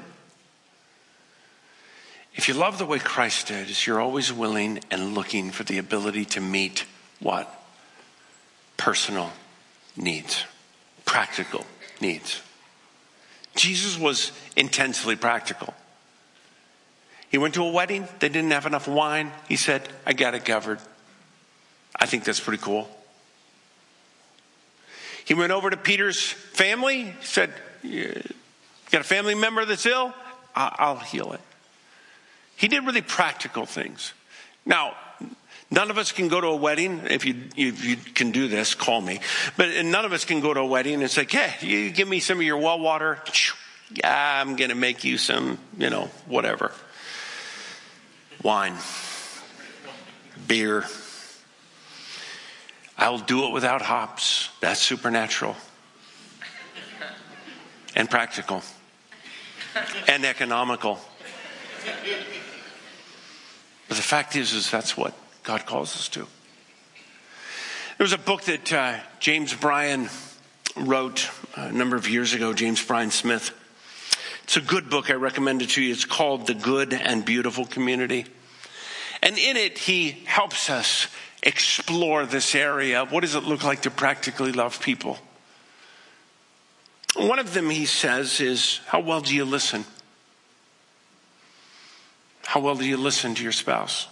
if 2.35 2.47
you 2.47 2.53
love 2.53 2.77
the 2.77 2.85
way 2.85 2.99
Christ 2.99 3.47
did, 3.47 3.69
is 3.69 3.85
you're 3.85 3.99
always 3.99 4.31
willing 4.31 4.79
and 4.89 5.13
looking 5.13 5.51
for 5.51 5.63
the 5.63 5.77
ability 5.77 6.25
to 6.25 6.41
meet 6.41 6.85
what? 7.19 7.60
Personal 8.81 9.31
needs, 9.95 10.43
practical 11.05 11.63
needs. 12.01 12.41
Jesus 13.55 13.95
was 13.95 14.31
intensely 14.55 15.15
practical. 15.15 15.75
He 17.29 17.37
went 17.37 17.53
to 17.53 17.63
a 17.63 17.71
wedding, 17.71 18.07
they 18.19 18.27
didn't 18.27 18.49
have 18.49 18.65
enough 18.65 18.87
wine. 18.87 19.31
He 19.47 19.55
said, 19.55 19.87
I 20.03 20.13
got 20.13 20.33
it 20.33 20.45
covered. 20.45 20.79
I 21.95 22.07
think 22.07 22.23
that's 22.23 22.39
pretty 22.39 22.61
cool. 22.61 22.89
He 25.25 25.35
went 25.35 25.51
over 25.51 25.69
to 25.69 25.77
Peter's 25.77 26.19
family, 26.19 27.03
he 27.03 27.13
said, 27.21 27.53
You 27.83 28.19
got 28.89 29.01
a 29.01 29.03
family 29.03 29.35
member 29.35 29.63
that's 29.63 29.85
ill? 29.85 30.11
I'll 30.55 30.97
heal 30.97 31.33
it. 31.33 31.41
He 32.55 32.67
did 32.67 32.83
really 32.83 33.03
practical 33.03 33.67
things. 33.67 34.13
Now, 34.65 34.95
None 35.73 35.89
of 35.89 35.97
us 35.97 36.11
can 36.11 36.27
go 36.27 36.41
to 36.41 36.47
a 36.47 36.55
wedding. 36.55 37.03
If 37.09 37.25
you, 37.25 37.35
if 37.55 37.85
you 37.85 37.95
can 37.95 38.31
do 38.31 38.49
this, 38.49 38.75
call 38.75 38.99
me. 38.99 39.21
But 39.55 39.85
none 39.85 40.03
of 40.03 40.11
us 40.11 40.25
can 40.25 40.41
go 40.41 40.53
to 40.53 40.59
a 40.59 40.65
wedding 40.65 41.01
and 41.01 41.09
say, 41.09 41.25
hey, 41.25 41.53
you 41.65 41.91
give 41.91 42.09
me 42.09 42.19
some 42.19 42.39
of 42.39 42.43
your 42.43 42.57
well 42.57 42.79
water. 42.79 43.19
Yeah, 43.93 44.41
I'm 44.41 44.57
going 44.57 44.69
to 44.69 44.75
make 44.75 45.05
you 45.05 45.17
some, 45.17 45.57
you 45.77 45.89
know, 45.89 46.09
whatever. 46.27 46.73
Wine, 48.43 48.75
beer. 50.45 50.83
I'll 52.97 53.17
do 53.17 53.45
it 53.45 53.53
without 53.53 53.81
hops. 53.81 54.49
That's 54.59 54.81
supernatural 54.81 55.55
and 57.95 58.09
practical 58.09 58.61
and 60.09 60.25
economical. 60.25 60.99
But 63.87 63.97
the 63.97 64.03
fact 64.03 64.35
is, 64.35 64.53
is 64.53 64.69
that's 64.69 64.97
what 64.97 65.13
God 65.43 65.65
calls 65.65 65.95
us 65.95 66.09
to. 66.09 66.19
There 67.97 68.05
was 68.05 68.13
a 68.13 68.17
book 68.17 68.43
that 68.43 68.73
uh, 68.73 68.99
James 69.19 69.53
Bryan 69.53 70.09
wrote 70.75 71.29
a 71.55 71.71
number 71.71 71.95
of 71.95 72.07
years 72.07 72.33
ago, 72.33 72.53
James 72.53 72.83
Bryan 72.83 73.11
Smith. 73.11 73.51
It's 74.43 74.57
a 74.57 74.61
good 74.61 74.89
book. 74.89 75.09
I 75.09 75.13
recommend 75.13 75.61
it 75.61 75.71
to 75.71 75.81
you. 75.81 75.91
It's 75.91 76.05
called 76.05 76.47
The 76.47 76.53
Good 76.53 76.93
and 76.93 77.23
Beautiful 77.23 77.65
Community. 77.65 78.25
And 79.21 79.37
in 79.37 79.55
it, 79.55 79.77
he 79.77 80.11
helps 80.25 80.69
us 80.69 81.07
explore 81.43 82.25
this 82.25 82.55
area. 82.55 83.05
What 83.05 83.21
does 83.21 83.35
it 83.35 83.43
look 83.43 83.63
like 83.63 83.83
to 83.83 83.91
practically 83.91 84.51
love 84.51 84.81
people? 84.81 85.17
One 87.15 87.39
of 87.39 87.53
them, 87.53 87.69
he 87.69 87.85
says, 87.85 88.39
is 88.39 88.79
how 88.87 89.01
well 89.01 89.21
do 89.21 89.35
you 89.35 89.45
listen? 89.45 89.85
How 92.45 92.59
well 92.59 92.75
do 92.75 92.85
you 92.85 92.97
listen 92.97 93.35
to 93.35 93.43
your 93.43 93.51
spouse? 93.51 94.07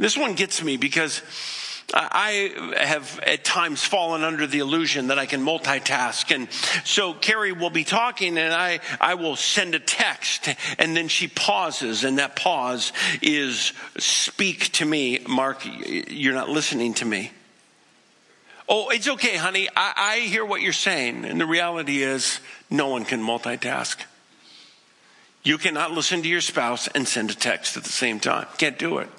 This 0.00 0.16
one 0.16 0.34
gets 0.34 0.64
me 0.64 0.78
because 0.78 1.20
I 1.92 2.72
have 2.78 3.20
at 3.20 3.44
times 3.44 3.84
fallen 3.84 4.22
under 4.22 4.46
the 4.46 4.60
illusion 4.60 5.08
that 5.08 5.18
I 5.18 5.26
can 5.26 5.42
multitask. 5.42 6.34
And 6.34 6.50
so 6.84 7.12
Carrie 7.12 7.52
will 7.52 7.68
be 7.68 7.84
talking 7.84 8.38
and 8.38 8.54
I, 8.54 8.80
I 8.98 9.14
will 9.14 9.36
send 9.36 9.74
a 9.74 9.78
text 9.78 10.48
and 10.78 10.96
then 10.96 11.08
she 11.08 11.28
pauses 11.28 12.02
and 12.02 12.18
that 12.18 12.34
pause 12.34 12.94
is 13.20 13.74
speak 13.98 14.72
to 14.72 14.86
me. 14.86 15.18
Mark, 15.28 15.66
you're 16.08 16.34
not 16.34 16.48
listening 16.48 16.94
to 16.94 17.04
me. 17.04 17.30
Oh, 18.70 18.88
it's 18.88 19.08
okay, 19.08 19.36
honey. 19.36 19.68
I, 19.76 19.92
I 19.96 20.18
hear 20.20 20.46
what 20.46 20.62
you're 20.62 20.72
saying. 20.72 21.26
And 21.26 21.38
the 21.38 21.46
reality 21.46 22.02
is 22.02 22.40
no 22.70 22.88
one 22.88 23.04
can 23.04 23.20
multitask. 23.20 23.98
You 25.42 25.58
cannot 25.58 25.90
listen 25.90 26.22
to 26.22 26.28
your 26.28 26.40
spouse 26.40 26.88
and 26.88 27.06
send 27.06 27.30
a 27.30 27.34
text 27.34 27.76
at 27.76 27.82
the 27.82 27.92
same 27.92 28.18
time. 28.18 28.46
Can't 28.56 28.78
do 28.78 28.96
it. 28.98 29.10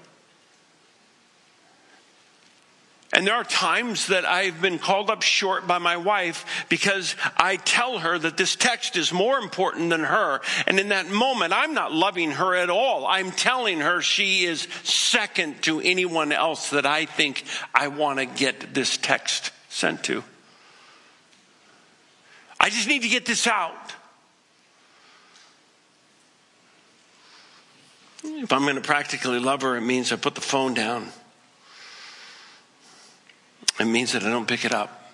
And 3.14 3.28
there 3.28 3.36
are 3.36 3.44
times 3.44 4.08
that 4.08 4.24
I've 4.24 4.62
been 4.62 4.80
called 4.80 5.10
up 5.10 5.22
short 5.22 5.68
by 5.68 5.80
my 5.80 5.98
wife 5.98 6.66
because 6.70 7.18
I 7.36 7.58
tell 7.58 8.00
her 8.00 8.18
that 8.18 8.38
this 8.38 8.56
text 8.56 8.96
is 8.96 9.12
more 9.12 9.38
important 9.38 9.90
than 9.90 10.06
her. 10.06 10.40
And 10.66 10.80
in 10.80 10.90
that 10.90 11.10
moment, 11.10 11.52
I'm 11.52 11.74
not 11.74 11.92
loving 11.92 12.32
her 12.32 12.56
at 12.56 12.70
all. 12.70 13.06
I'm 13.06 13.32
telling 13.32 13.82
her 13.82 14.02
she 14.02 14.46
is 14.46 14.62
second 14.84 15.62
to 15.64 15.82
anyone 15.82 16.32
else 16.32 16.70
that 16.70 16.86
I 16.86 17.06
think 17.06 17.44
I 17.76 17.90
want 17.90 18.20
to 18.20 18.26
get 18.26 18.74
this 18.74 18.96
text 18.96 19.52
sent 19.68 20.06
to. 20.06 20.24
I 22.62 22.70
just 22.70 22.88
need 22.88 23.02
to 23.02 23.10
get 23.10 23.26
this 23.26 23.46
out. 23.46 23.76
If 28.24 28.54
I'm 28.54 28.62
going 28.62 28.76
to 28.76 28.82
practically 28.82 29.40
love 29.40 29.64
her, 29.64 29.76
it 29.76 29.82
means 29.82 30.14
I 30.14 30.16
put 30.16 30.36
the 30.36 30.42
phone 30.42 30.74
down. 30.74 31.10
It 33.82 33.86
means 33.88 34.12
that 34.12 34.22
I 34.22 34.30
don't 34.30 34.48
pick 34.48 34.64
it 34.64 34.74
up. 34.74 35.12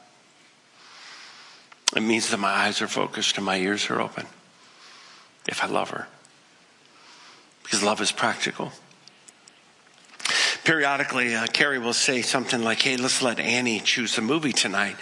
It 1.95 2.01
means 2.01 2.29
that 2.31 2.37
my 2.37 2.49
eyes 2.49 2.81
are 2.81 2.89
focused 2.89 3.37
and 3.37 3.45
my 3.45 3.55
ears 3.55 3.89
are 3.89 4.01
open 4.01 4.25
if 5.47 5.63
I 5.63 5.67
love 5.67 5.91
her. 5.91 6.05
Because 7.63 7.81
love 7.81 8.01
is 8.01 8.11
practical. 8.11 8.73
Periodically, 10.65 11.33
uh, 11.33 11.47
Carrie 11.47 11.79
will 11.79 11.93
say 11.93 12.21
something 12.21 12.61
like, 12.61 12.81
hey, 12.81 12.97
let's 12.97 13.21
let 13.21 13.39
Annie 13.39 13.79
choose 13.79 14.17
the 14.17 14.21
movie 14.21 14.51
tonight. 14.51 14.97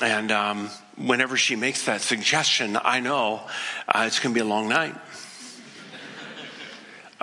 And 0.00 0.30
um, 0.30 0.70
whenever 0.96 1.36
she 1.36 1.56
makes 1.56 1.86
that 1.86 2.00
suggestion, 2.00 2.78
I 2.80 3.00
know 3.00 3.42
uh, 3.88 4.04
it's 4.06 4.20
going 4.20 4.32
to 4.32 4.40
be 4.40 4.46
a 4.46 4.48
long 4.48 4.68
night. 4.68 4.94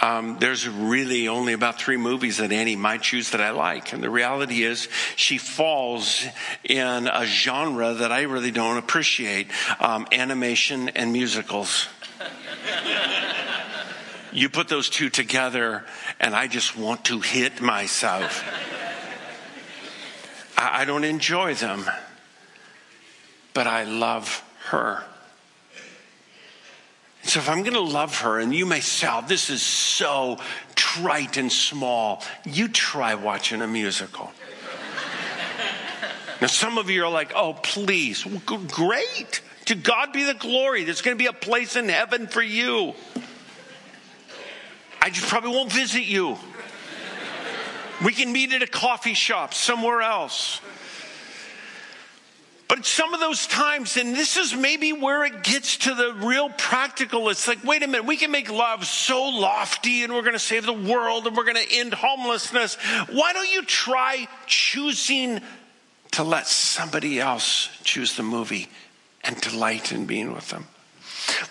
Um, 0.02 0.38
there's 0.40 0.68
really 0.68 1.28
only 1.28 1.54
about 1.54 1.80
three 1.80 1.98
movies 1.98 2.38
that 2.38 2.52
Annie 2.52 2.76
might 2.76 3.04
choose 3.04 3.32
that 3.32 3.42
I 3.42 3.52
like. 3.52 3.94
And 3.94 4.02
the 4.02 4.10
reality 4.10 4.64
is, 4.64 4.88
she 5.16 5.38
falls 5.38 6.26
in 6.64 7.08
a 7.08 7.26
genre 7.26 7.94
that 7.94 8.12
I 8.12 8.24
really 8.24 8.50
don't 8.50 8.78
appreciate 8.78 9.48
um, 9.80 10.08
animation 10.12 10.90
and 10.90 11.14
musicals. 11.14 11.88
you 14.34 14.50
put 14.50 14.70
those 14.70 14.90
two 14.90 15.10
together, 15.10 15.86
and 16.20 16.36
I 16.36 16.48
just 16.48 16.76
want 16.76 17.06
to 17.06 17.20
hit 17.20 17.62
myself. 17.62 18.44
I, 20.58 20.82
I 20.82 20.86
don't 20.86 21.04
enjoy 21.04 21.54
them, 21.54 21.86
but 23.54 23.68
I 23.68 23.84
love 23.84 24.44
her. 24.70 25.04
So 27.32 27.39
if 27.39 27.48
I'm 27.48 27.62
going 27.62 27.76
to 27.76 27.80
love 27.80 28.20
her, 28.20 28.41
and 28.41 28.54
you 28.54 28.65
may 28.65 28.82
say, 28.82 29.08
oh, 29.10 29.24
this 29.26 29.50
is 29.50 29.62
so 29.62 30.38
trite 30.76 31.38
and 31.38 31.50
small, 31.50 32.22
you 32.44 32.67
try 32.67 33.15
watching 33.15 33.62
a 33.62 33.67
musical. 33.67 34.34
now, 36.41 36.48
some 36.48 36.78
of 36.78 36.89
you 36.89 37.06
are 37.06 37.10
like, 37.10 37.32
oh, 37.34 37.54
please. 37.54 38.26
Great. 38.67 39.39
To 39.67 39.76
God 39.76 40.12
be 40.12 40.26
the 40.26 40.34
glory. 40.34 40.84
There's 40.84 41.02
going 41.02 41.17
to 41.17 41.24
be 41.24 41.28
a 41.28 41.32
place 41.32 41.78
in 41.78 41.88
heaven 41.88 42.28
for 42.28 42.41
you. 42.41 42.96
I 45.02 45.10
just 45.10 45.30
probably 45.30 45.52
won't 45.52 45.72
visit 45.72 46.04
you. 46.04 46.38
We 48.04 48.12
can 48.12 48.34
meet 48.34 48.52
at 48.52 48.62
a 48.62 48.67
coffee 48.67 49.13
shop 49.13 49.54
somewhere 49.54 50.02
else. 50.02 50.60
But 52.82 52.88
some 52.88 53.13
of 53.13 53.20
those 53.20 53.46
times, 53.46 53.96
and 53.96 54.15
this 54.15 54.38
is 54.38 54.56
maybe 54.56 54.91
where 54.91 55.24
it 55.24 55.44
gets 55.44 55.78
to 55.78 55.94
the 55.94 56.15
real 56.15 56.50
practical, 56.50 57.30
it's 57.30 57.48
like, 57.48 57.63
wait 57.63 57.84
a 57.84 57.88
minute, 57.88 58.06
we 58.06 58.17
can 58.17 58.32
make 58.32 58.50
love 58.50 58.88
so 58.88 59.30
lofty 59.30 60.04
and 60.04 60.12
we're 60.12 60.24
going 60.24 60.34
to 60.34 60.39
save 60.39 60.65
the 60.65 60.74
world 60.74 61.28
and 61.28 61.38
we're 61.38 61.44
going 61.44 61.63
to 61.63 61.76
end 61.76 61.94
homelessness. 61.94 62.74
Why 63.12 63.34
don't 63.34 63.54
you 63.54 63.63
try 63.65 64.28
choosing 64.48 65.41
to 66.13 66.24
let 66.24 66.48
somebody 66.48 67.20
else 67.20 67.70
choose 67.84 68.15
the 68.15 68.24
movie 68.24 68.67
and 69.24 69.39
delight 69.39 69.91
in 69.91 70.08
being 70.08 70.34
with 70.34 70.50
them? 70.50 70.65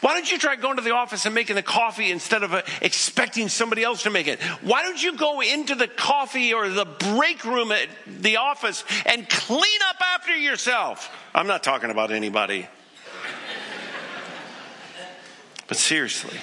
Why 0.00 0.14
don't 0.14 0.30
you 0.30 0.38
try 0.38 0.56
going 0.56 0.76
to 0.76 0.82
the 0.82 0.94
office 0.94 1.26
and 1.26 1.34
making 1.34 1.56
the 1.56 1.62
coffee 1.62 2.10
instead 2.10 2.42
of 2.42 2.54
uh, 2.54 2.62
expecting 2.80 3.48
somebody 3.48 3.82
else 3.82 4.04
to 4.04 4.10
make 4.10 4.26
it? 4.26 4.40
Why 4.62 4.82
don't 4.82 5.02
you 5.02 5.16
go 5.16 5.40
into 5.40 5.74
the 5.74 5.88
coffee 5.88 6.54
or 6.54 6.68
the 6.68 6.84
break 6.84 7.44
room 7.44 7.70
at 7.72 7.88
the 8.06 8.38
office 8.38 8.84
and 9.06 9.28
clean 9.28 9.80
up 9.88 9.96
after 10.14 10.36
yourself? 10.36 11.14
I'm 11.34 11.46
not 11.46 11.62
talking 11.62 11.90
about 11.90 12.10
anybody. 12.10 12.66
but 15.68 15.76
seriously, 15.76 16.38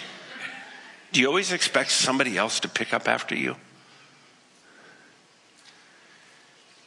do 1.12 1.20
you 1.20 1.28
always 1.28 1.52
expect 1.52 1.92
somebody 1.92 2.38
else 2.38 2.60
to 2.62 2.70
pick 2.70 2.94
up 2.94 3.08
after 3.08 3.36
you? 3.36 3.56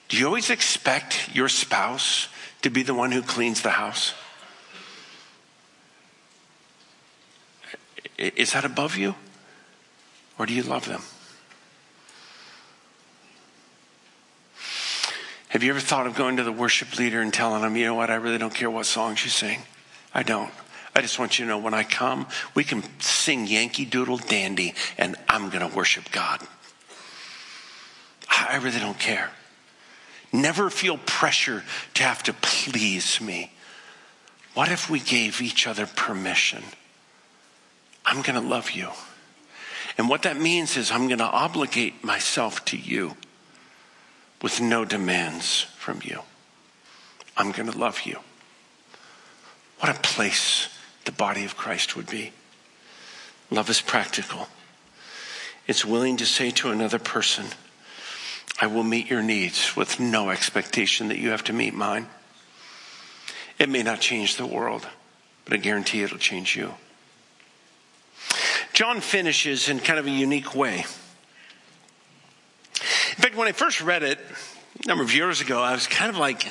Do 0.08 0.16
you 0.16 0.26
always 0.26 0.50
expect 0.50 1.34
your 1.34 1.48
spouse 1.48 2.28
to 2.62 2.70
be 2.70 2.82
the 2.82 2.94
one 2.94 3.12
who 3.12 3.22
cleans 3.22 3.62
the 3.62 3.70
house? 3.70 4.14
Is 8.20 8.52
that 8.52 8.64
above 8.64 8.96
you? 8.96 9.14
Or 10.38 10.46
do 10.46 10.52
you 10.52 10.62
love 10.62 10.86
them? 10.86 11.02
Have 15.48 15.64
you 15.64 15.70
ever 15.70 15.80
thought 15.80 16.06
of 16.06 16.14
going 16.14 16.36
to 16.36 16.44
the 16.44 16.52
worship 16.52 16.96
leader 16.96 17.20
and 17.20 17.34
telling 17.34 17.62
them, 17.62 17.76
you 17.76 17.86
know 17.86 17.94
what, 17.94 18.10
I 18.10 18.16
really 18.16 18.38
don't 18.38 18.54
care 18.54 18.70
what 18.70 18.86
songs 18.86 19.24
you 19.24 19.30
sing? 19.30 19.60
I 20.14 20.22
don't. 20.22 20.52
I 20.94 21.00
just 21.00 21.18
want 21.18 21.38
you 21.38 21.44
to 21.44 21.48
know 21.48 21.58
when 21.58 21.74
I 21.74 21.82
come, 21.82 22.26
we 22.54 22.62
can 22.62 22.84
sing 23.00 23.46
Yankee 23.46 23.84
Doodle 23.84 24.18
Dandy 24.18 24.74
and 24.98 25.16
I'm 25.28 25.48
going 25.48 25.68
to 25.68 25.74
worship 25.74 26.10
God. 26.12 26.40
I 28.28 28.56
really 28.56 28.78
don't 28.80 28.98
care. 28.98 29.30
Never 30.32 30.70
feel 30.70 30.98
pressure 30.98 31.64
to 31.94 32.02
have 32.02 32.22
to 32.24 32.32
please 32.32 33.20
me. 33.20 33.52
What 34.54 34.70
if 34.70 34.90
we 34.90 35.00
gave 35.00 35.40
each 35.40 35.66
other 35.66 35.86
permission? 35.86 36.62
I'm 38.04 38.22
going 38.22 38.40
to 38.40 38.46
love 38.46 38.72
you. 38.72 38.88
And 39.98 40.08
what 40.08 40.22
that 40.22 40.40
means 40.40 40.76
is 40.76 40.90
I'm 40.90 41.06
going 41.08 41.18
to 41.18 41.24
obligate 41.24 42.02
myself 42.02 42.64
to 42.66 42.76
you 42.76 43.16
with 44.42 44.60
no 44.60 44.84
demands 44.84 45.62
from 45.76 46.00
you. 46.02 46.20
I'm 47.36 47.52
going 47.52 47.70
to 47.70 47.78
love 47.78 48.02
you. 48.02 48.18
What 49.80 49.94
a 49.94 50.00
place 50.00 50.68
the 51.04 51.12
body 51.12 51.44
of 51.44 51.56
Christ 51.56 51.96
would 51.96 52.08
be. 52.08 52.32
Love 53.50 53.68
is 53.70 53.80
practical. 53.80 54.48
It's 55.66 55.84
willing 55.84 56.16
to 56.18 56.26
say 56.26 56.50
to 56.52 56.70
another 56.70 56.98
person, 56.98 57.46
I 58.60 58.66
will 58.66 58.84
meet 58.84 59.08
your 59.08 59.22
needs 59.22 59.76
with 59.76 60.00
no 60.00 60.30
expectation 60.30 61.08
that 61.08 61.18
you 61.18 61.30
have 61.30 61.44
to 61.44 61.52
meet 61.52 61.74
mine. 61.74 62.08
It 63.58 63.68
may 63.68 63.82
not 63.82 64.00
change 64.00 64.36
the 64.36 64.46
world, 64.46 64.86
but 65.44 65.54
I 65.54 65.56
guarantee 65.56 66.02
it'll 66.02 66.18
change 66.18 66.56
you. 66.56 66.74
John 68.80 69.02
finishes 69.02 69.68
in 69.68 69.78
kind 69.78 69.98
of 69.98 70.06
a 70.06 70.10
unique 70.10 70.54
way. 70.54 70.78
In 70.78 70.84
fact, 73.22 73.36
when 73.36 73.46
I 73.46 73.52
first 73.52 73.82
read 73.82 74.02
it 74.02 74.18
a 74.82 74.88
number 74.88 75.04
of 75.04 75.14
years 75.14 75.42
ago, 75.42 75.62
I 75.62 75.74
was 75.74 75.86
kind 75.86 76.08
of 76.08 76.16
like, 76.16 76.46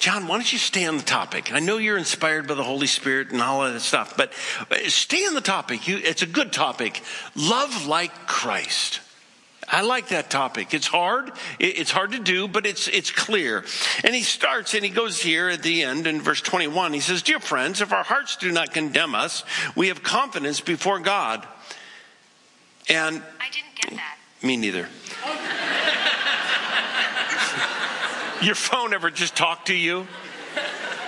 John, 0.00 0.26
why 0.26 0.38
don't 0.38 0.52
you 0.52 0.58
stay 0.58 0.86
on 0.86 0.96
the 0.96 1.04
topic? 1.04 1.52
I 1.52 1.60
know 1.60 1.76
you're 1.76 1.96
inspired 1.96 2.48
by 2.48 2.54
the 2.54 2.64
Holy 2.64 2.88
Spirit 2.88 3.30
and 3.30 3.40
all 3.40 3.64
of 3.64 3.74
that 3.74 3.78
stuff, 3.78 4.16
but 4.16 4.34
stay 4.88 5.24
on 5.24 5.34
the 5.34 5.40
topic. 5.40 5.86
You, 5.86 5.98
it's 5.98 6.22
a 6.22 6.26
good 6.26 6.52
topic. 6.52 7.00
Love 7.36 7.86
like 7.86 8.26
Christ. 8.26 8.98
I 9.68 9.82
like 9.82 10.08
that 10.08 10.30
topic. 10.30 10.74
It's 10.74 10.88
hard. 10.88 11.30
It's 11.60 11.92
hard 11.92 12.10
to 12.10 12.18
do, 12.18 12.48
but 12.48 12.66
it's, 12.66 12.88
it's 12.88 13.12
clear. 13.12 13.64
And 14.02 14.16
he 14.16 14.22
starts 14.22 14.74
and 14.74 14.82
he 14.82 14.90
goes 14.90 15.22
here 15.22 15.48
at 15.48 15.62
the 15.62 15.84
end 15.84 16.08
in 16.08 16.22
verse 16.22 16.40
21. 16.40 16.92
He 16.92 16.98
says, 16.98 17.22
Dear 17.22 17.38
friends, 17.38 17.80
if 17.80 17.92
our 17.92 18.02
hearts 18.02 18.34
do 18.34 18.50
not 18.50 18.72
condemn 18.72 19.14
us, 19.14 19.44
we 19.76 19.88
have 19.88 20.02
confidence 20.02 20.60
before 20.60 20.98
God. 20.98 21.46
And 22.88 23.22
I 23.38 23.50
didn't 23.50 23.74
get 23.74 23.90
that. 23.96 24.16
Me 24.42 24.56
neither. 24.56 24.88
your 28.42 28.54
phone 28.54 28.94
ever 28.94 29.10
just 29.10 29.36
talked 29.36 29.66
to 29.66 29.74
you? 29.74 30.06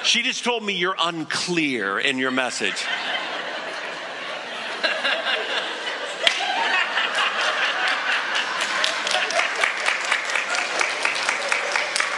She 0.02 0.22
just 0.22 0.44
told 0.44 0.62
me 0.62 0.74
you're 0.74 0.96
unclear 0.98 1.98
in 1.98 2.18
your 2.18 2.30
message. 2.30 2.84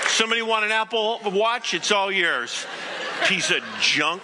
Somebody 0.09 0.43
want 0.43 0.65
an 0.65 0.71
Apple 0.71 1.21
Watch? 1.25 1.75
It's 1.75 1.91
all 1.91 2.13
yours. 2.13 2.67
Piece 3.25 3.51
of 3.51 3.63
junk. 3.81 4.23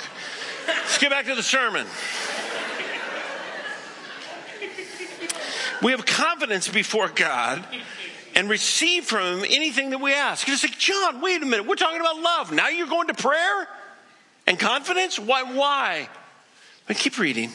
Let's 0.66 0.98
get 0.98 1.10
back 1.10 1.26
to 1.26 1.34
the 1.34 1.42
sermon. 1.42 1.86
We 5.82 5.92
have 5.92 6.04
confidence 6.04 6.68
before 6.68 7.08
God 7.08 7.64
and 8.34 8.48
receive 8.48 9.04
from 9.04 9.38
Him 9.38 9.44
anything 9.48 9.90
that 9.90 10.00
we 10.00 10.12
ask. 10.12 10.46
You're 10.46 10.56
just 10.56 10.64
like, 10.64 10.78
John, 10.78 11.20
wait 11.20 11.42
a 11.42 11.46
minute. 11.46 11.66
We're 11.66 11.76
talking 11.76 12.00
about 12.00 12.20
love. 12.20 12.52
Now 12.52 12.68
you're 12.68 12.86
going 12.86 13.08
to 13.08 13.14
prayer 13.14 13.68
and 14.46 14.58
confidence? 14.58 15.18
Why? 15.18 15.42
Why? 15.42 16.08
But 16.86 16.96
keep 16.96 17.18
reading. 17.18 17.52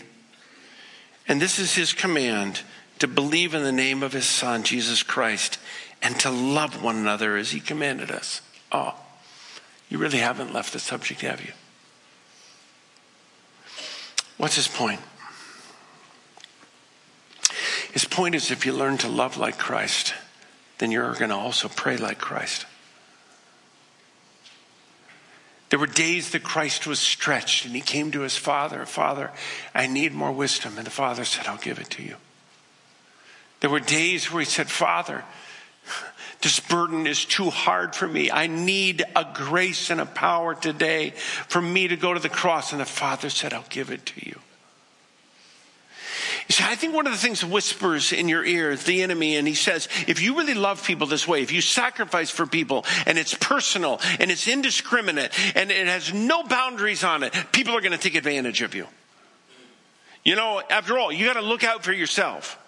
And 1.27 1.41
this 1.41 1.59
is 1.59 1.75
His 1.75 1.93
command 1.93 2.61
to 2.99 3.07
believe 3.07 3.53
in 3.53 3.63
the 3.63 3.71
name 3.71 4.03
of 4.03 4.13
His 4.13 4.25
Son, 4.25 4.63
Jesus 4.63 5.03
Christ, 5.03 5.57
and 6.01 6.19
to 6.19 6.29
love 6.29 6.83
one 6.83 6.97
another 6.97 7.35
as 7.37 7.51
He 7.51 7.59
commanded 7.59 8.11
us. 8.11 8.41
Oh, 8.71 8.95
you 9.89 9.97
really 9.97 10.19
haven't 10.19 10.53
left 10.53 10.73
the 10.73 10.79
subject, 10.79 11.21
have 11.21 11.41
you? 11.43 11.53
What's 14.37 14.55
His 14.55 14.67
point? 14.67 14.99
His 17.93 18.05
point 18.05 18.33
is 18.33 18.49
if 18.49 18.65
you 18.65 18.73
learn 18.73 18.97
to 18.97 19.07
love 19.07 19.37
like 19.37 19.59
Christ, 19.59 20.15
then 20.79 20.91
you're 20.91 21.13
going 21.13 21.29
to 21.29 21.35
also 21.35 21.67
pray 21.67 21.95
like 21.95 22.17
Christ. 22.17 22.65
There 25.69 25.77
were 25.77 25.85
days 25.85 26.31
that 26.31 26.41
Christ 26.41 26.87
was 26.87 26.99
stretched 26.99 27.65
and 27.65 27.75
he 27.75 27.81
came 27.81 28.09
to 28.11 28.21
his 28.21 28.35
father, 28.35 28.87
Father, 28.87 29.29
I 29.75 29.85
need 29.85 30.11
more 30.11 30.31
wisdom. 30.31 30.77
And 30.77 30.87
the 30.87 30.91
father 30.91 31.23
said, 31.23 31.45
I'll 31.45 31.57
give 31.57 31.79
it 31.79 31.91
to 31.91 32.03
you. 32.03 32.15
There 33.59 33.69
were 33.69 33.79
days 33.79 34.31
where 34.31 34.41
he 34.41 34.49
said, 34.49 34.71
Father, 34.71 35.23
this 36.41 36.59
burden 36.59 37.05
is 37.05 37.25
too 37.25 37.51
hard 37.51 37.95
for 37.95 38.07
me. 38.07 38.31
I 38.31 38.47
need 38.47 39.03
a 39.15 39.25
grace 39.35 39.91
and 39.91 40.01
a 40.01 40.05
power 40.07 40.55
today 40.55 41.11
for 41.11 41.61
me 41.61 41.87
to 41.87 41.95
go 41.95 42.13
to 42.13 42.19
the 42.19 42.27
cross. 42.27 42.71
And 42.71 42.81
the 42.81 42.85
father 42.85 43.29
said, 43.29 43.53
I'll 43.53 43.65
give 43.69 43.91
it 43.91 44.07
to 44.07 44.25
you. 44.27 44.39
You 46.47 46.53
see, 46.53 46.63
I 46.65 46.75
think 46.75 46.93
one 46.93 47.07
of 47.07 47.13
the 47.13 47.19
things 47.19 47.43
whispers 47.43 48.11
in 48.11 48.27
your 48.27 48.43
ear 48.43 48.71
is 48.71 48.83
the 48.83 49.01
enemy, 49.01 49.37
and 49.37 49.47
he 49.47 49.53
says, 49.53 49.87
if 50.07 50.21
you 50.21 50.37
really 50.37 50.53
love 50.53 50.85
people 50.85 51.07
this 51.07 51.27
way, 51.27 51.41
if 51.41 51.51
you 51.51 51.61
sacrifice 51.61 52.29
for 52.29 52.45
people, 52.45 52.85
and 53.05 53.17
it's 53.17 53.33
personal, 53.33 54.01
and 54.19 54.29
it's 54.29 54.47
indiscriminate, 54.47 55.31
and 55.55 55.71
it 55.71 55.87
has 55.87 56.13
no 56.13 56.43
boundaries 56.43 57.03
on 57.03 57.23
it, 57.23 57.33
people 57.51 57.75
are 57.75 57.81
going 57.81 57.93
to 57.93 57.97
take 57.97 58.15
advantage 58.15 58.61
of 58.61 58.75
you. 58.75 58.87
You 60.25 60.35
know, 60.35 60.61
after 60.69 60.97
all, 60.97 61.11
you 61.11 61.25
got 61.25 61.33
to 61.33 61.41
look 61.41 61.63
out 61.63 61.83
for 61.83 61.93
yourself. 61.93 62.59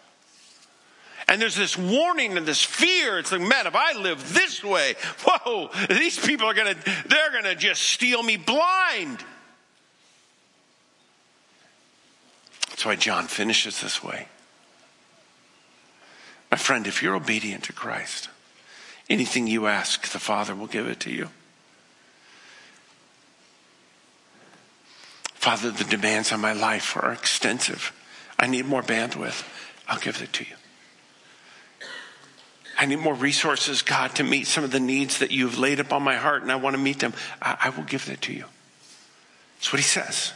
And 1.27 1.41
there's 1.41 1.55
this 1.55 1.77
warning 1.77 2.37
and 2.37 2.45
this 2.45 2.63
fear. 2.63 3.17
It's 3.17 3.31
like, 3.31 3.41
man, 3.41 3.65
if 3.65 3.75
I 3.75 3.93
live 3.93 4.33
this 4.33 4.63
way, 4.63 4.95
whoa, 5.25 5.69
these 5.89 6.19
people 6.19 6.47
are 6.47 6.53
going 6.53 6.75
to, 6.75 7.07
they're 7.07 7.31
going 7.31 7.45
to 7.45 7.55
just 7.55 7.81
steal 7.81 8.21
me 8.21 8.37
blind. 8.37 9.23
That's 12.75 12.85
why 12.85 12.97
John 12.97 13.27
finishes 13.27 13.79
this 13.79 14.03
way. 14.03 14.27
My 16.51 16.57
friend, 16.57 16.85
if 16.85 17.01
you're 17.01 17.15
obedient 17.15 17.63
to 17.63 17.73
Christ, 17.73 18.27
anything 19.09 19.47
you 19.47 19.67
ask, 19.67 20.09
the 20.09 20.19
Father 20.19 20.53
will 20.53 20.67
give 20.67 20.85
it 20.85 20.99
to 20.99 21.09
you. 21.09 21.29
Father, 25.35 25.71
the 25.71 25.85
demands 25.85 26.33
on 26.33 26.41
my 26.41 26.51
life 26.51 26.97
are 26.97 27.13
extensive. 27.13 27.93
I 28.37 28.47
need 28.47 28.65
more 28.65 28.83
bandwidth. 28.83 29.47
I'll 29.87 29.99
give 29.99 30.21
it 30.21 30.33
to 30.33 30.43
you. 30.43 30.55
I 32.77 32.87
need 32.87 32.99
more 32.99 33.13
resources, 33.13 33.83
God, 33.83 34.15
to 34.15 34.23
meet 34.25 34.47
some 34.47 34.65
of 34.65 34.71
the 34.71 34.81
needs 34.81 35.19
that 35.19 35.31
you've 35.31 35.57
laid 35.57 35.79
upon 35.79 36.03
my 36.03 36.17
heart, 36.17 36.41
and 36.41 36.51
I 36.51 36.57
want 36.57 36.73
to 36.73 36.81
meet 36.81 36.99
them. 36.99 37.13
I, 37.41 37.55
I 37.57 37.69
will 37.69 37.85
give 37.85 38.05
that 38.07 38.21
to 38.23 38.33
you. 38.33 38.43
That's 39.59 39.71
what 39.71 39.79
he 39.79 39.87
says. 39.87 40.33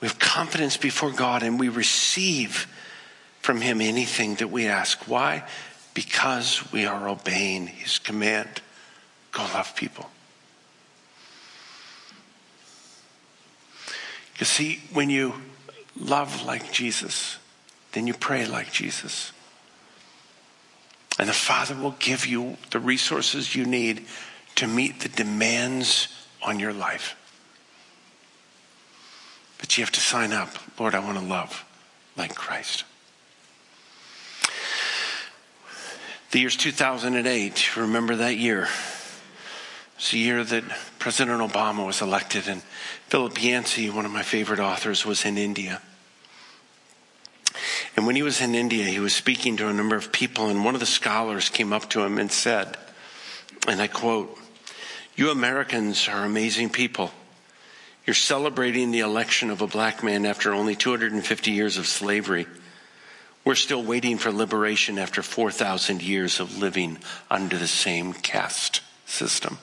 We 0.00 0.08
have 0.08 0.18
confidence 0.18 0.76
before 0.76 1.10
God 1.10 1.42
and 1.42 1.58
we 1.58 1.68
receive 1.68 2.66
from 3.40 3.60
Him 3.60 3.80
anything 3.80 4.36
that 4.36 4.48
we 4.48 4.66
ask. 4.66 5.08
Why? 5.08 5.44
Because 5.94 6.70
we 6.72 6.86
are 6.86 7.08
obeying 7.08 7.66
His 7.66 7.98
command 7.98 8.62
go 9.32 9.42
love 9.54 9.74
people. 9.76 10.08
You 14.38 14.46
see, 14.46 14.80
when 14.92 15.10
you 15.10 15.34
love 15.98 16.44
like 16.44 16.72
Jesus, 16.72 17.38
then 17.92 18.06
you 18.06 18.14
pray 18.14 18.46
like 18.46 18.70
Jesus. 18.70 19.32
And 21.18 21.28
the 21.28 21.32
Father 21.32 21.74
will 21.74 21.96
give 21.98 22.26
you 22.26 22.56
the 22.70 22.78
resources 22.78 23.56
you 23.56 23.66
need 23.66 24.06
to 24.54 24.68
meet 24.68 25.00
the 25.00 25.08
demands 25.08 26.08
on 26.42 26.60
your 26.60 26.72
life. 26.72 27.16
But 29.58 29.76
you 29.76 29.84
have 29.84 29.92
to 29.92 30.00
sign 30.00 30.32
up. 30.32 30.50
Lord, 30.78 30.94
I 30.94 31.00
want 31.00 31.18
to 31.18 31.24
love 31.24 31.64
like 32.16 32.34
Christ. 32.34 32.84
The 36.30 36.40
year's 36.40 36.56
2008. 36.56 37.76
Remember 37.76 38.16
that 38.16 38.36
year? 38.36 38.68
It's 39.96 40.10
the 40.12 40.18
year 40.18 40.44
that 40.44 40.64
President 40.98 41.40
Obama 41.40 41.86
was 41.86 42.02
elected, 42.02 42.48
and 42.48 42.62
Philip 43.08 43.42
Yancey, 43.42 43.90
one 43.90 44.04
of 44.04 44.12
my 44.12 44.22
favorite 44.22 44.60
authors, 44.60 45.04
was 45.04 45.24
in 45.24 45.38
India. 45.38 45.80
And 47.96 48.06
when 48.06 48.14
he 48.14 48.22
was 48.22 48.40
in 48.40 48.54
India, 48.54 48.84
he 48.84 49.00
was 49.00 49.14
speaking 49.14 49.56
to 49.56 49.68
a 49.68 49.72
number 49.72 49.96
of 49.96 50.12
people, 50.12 50.48
and 50.48 50.64
one 50.64 50.74
of 50.74 50.80
the 50.80 50.86
scholars 50.86 51.48
came 51.48 51.72
up 51.72 51.90
to 51.90 52.02
him 52.02 52.18
and 52.18 52.30
said, 52.30 52.76
and 53.66 53.82
I 53.82 53.86
quote, 53.86 54.38
You 55.16 55.30
Americans 55.30 56.08
are 56.08 56.24
amazing 56.24 56.70
people. 56.70 57.10
You're 58.08 58.14
celebrating 58.14 58.90
the 58.90 59.00
election 59.00 59.50
of 59.50 59.60
a 59.60 59.66
black 59.66 60.02
man 60.02 60.24
after 60.24 60.54
only 60.54 60.74
250 60.74 61.50
years 61.50 61.76
of 61.76 61.86
slavery. 61.86 62.46
We're 63.44 63.54
still 63.54 63.82
waiting 63.82 64.16
for 64.16 64.32
liberation 64.32 64.98
after 64.98 65.22
4,000 65.22 66.00
years 66.00 66.40
of 66.40 66.56
living 66.56 66.96
under 67.30 67.58
the 67.58 67.66
same 67.66 68.14
caste 68.14 68.80
system. 69.04 69.58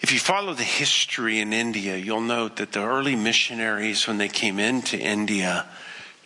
If 0.00 0.10
you 0.14 0.18
follow 0.18 0.54
the 0.54 0.62
history 0.62 1.40
in 1.40 1.52
India, 1.52 1.98
you'll 1.98 2.22
note 2.22 2.56
that 2.56 2.72
the 2.72 2.84
early 2.84 3.16
missionaries, 3.16 4.06
when 4.06 4.16
they 4.16 4.28
came 4.28 4.58
into 4.58 4.98
India, 4.98 5.66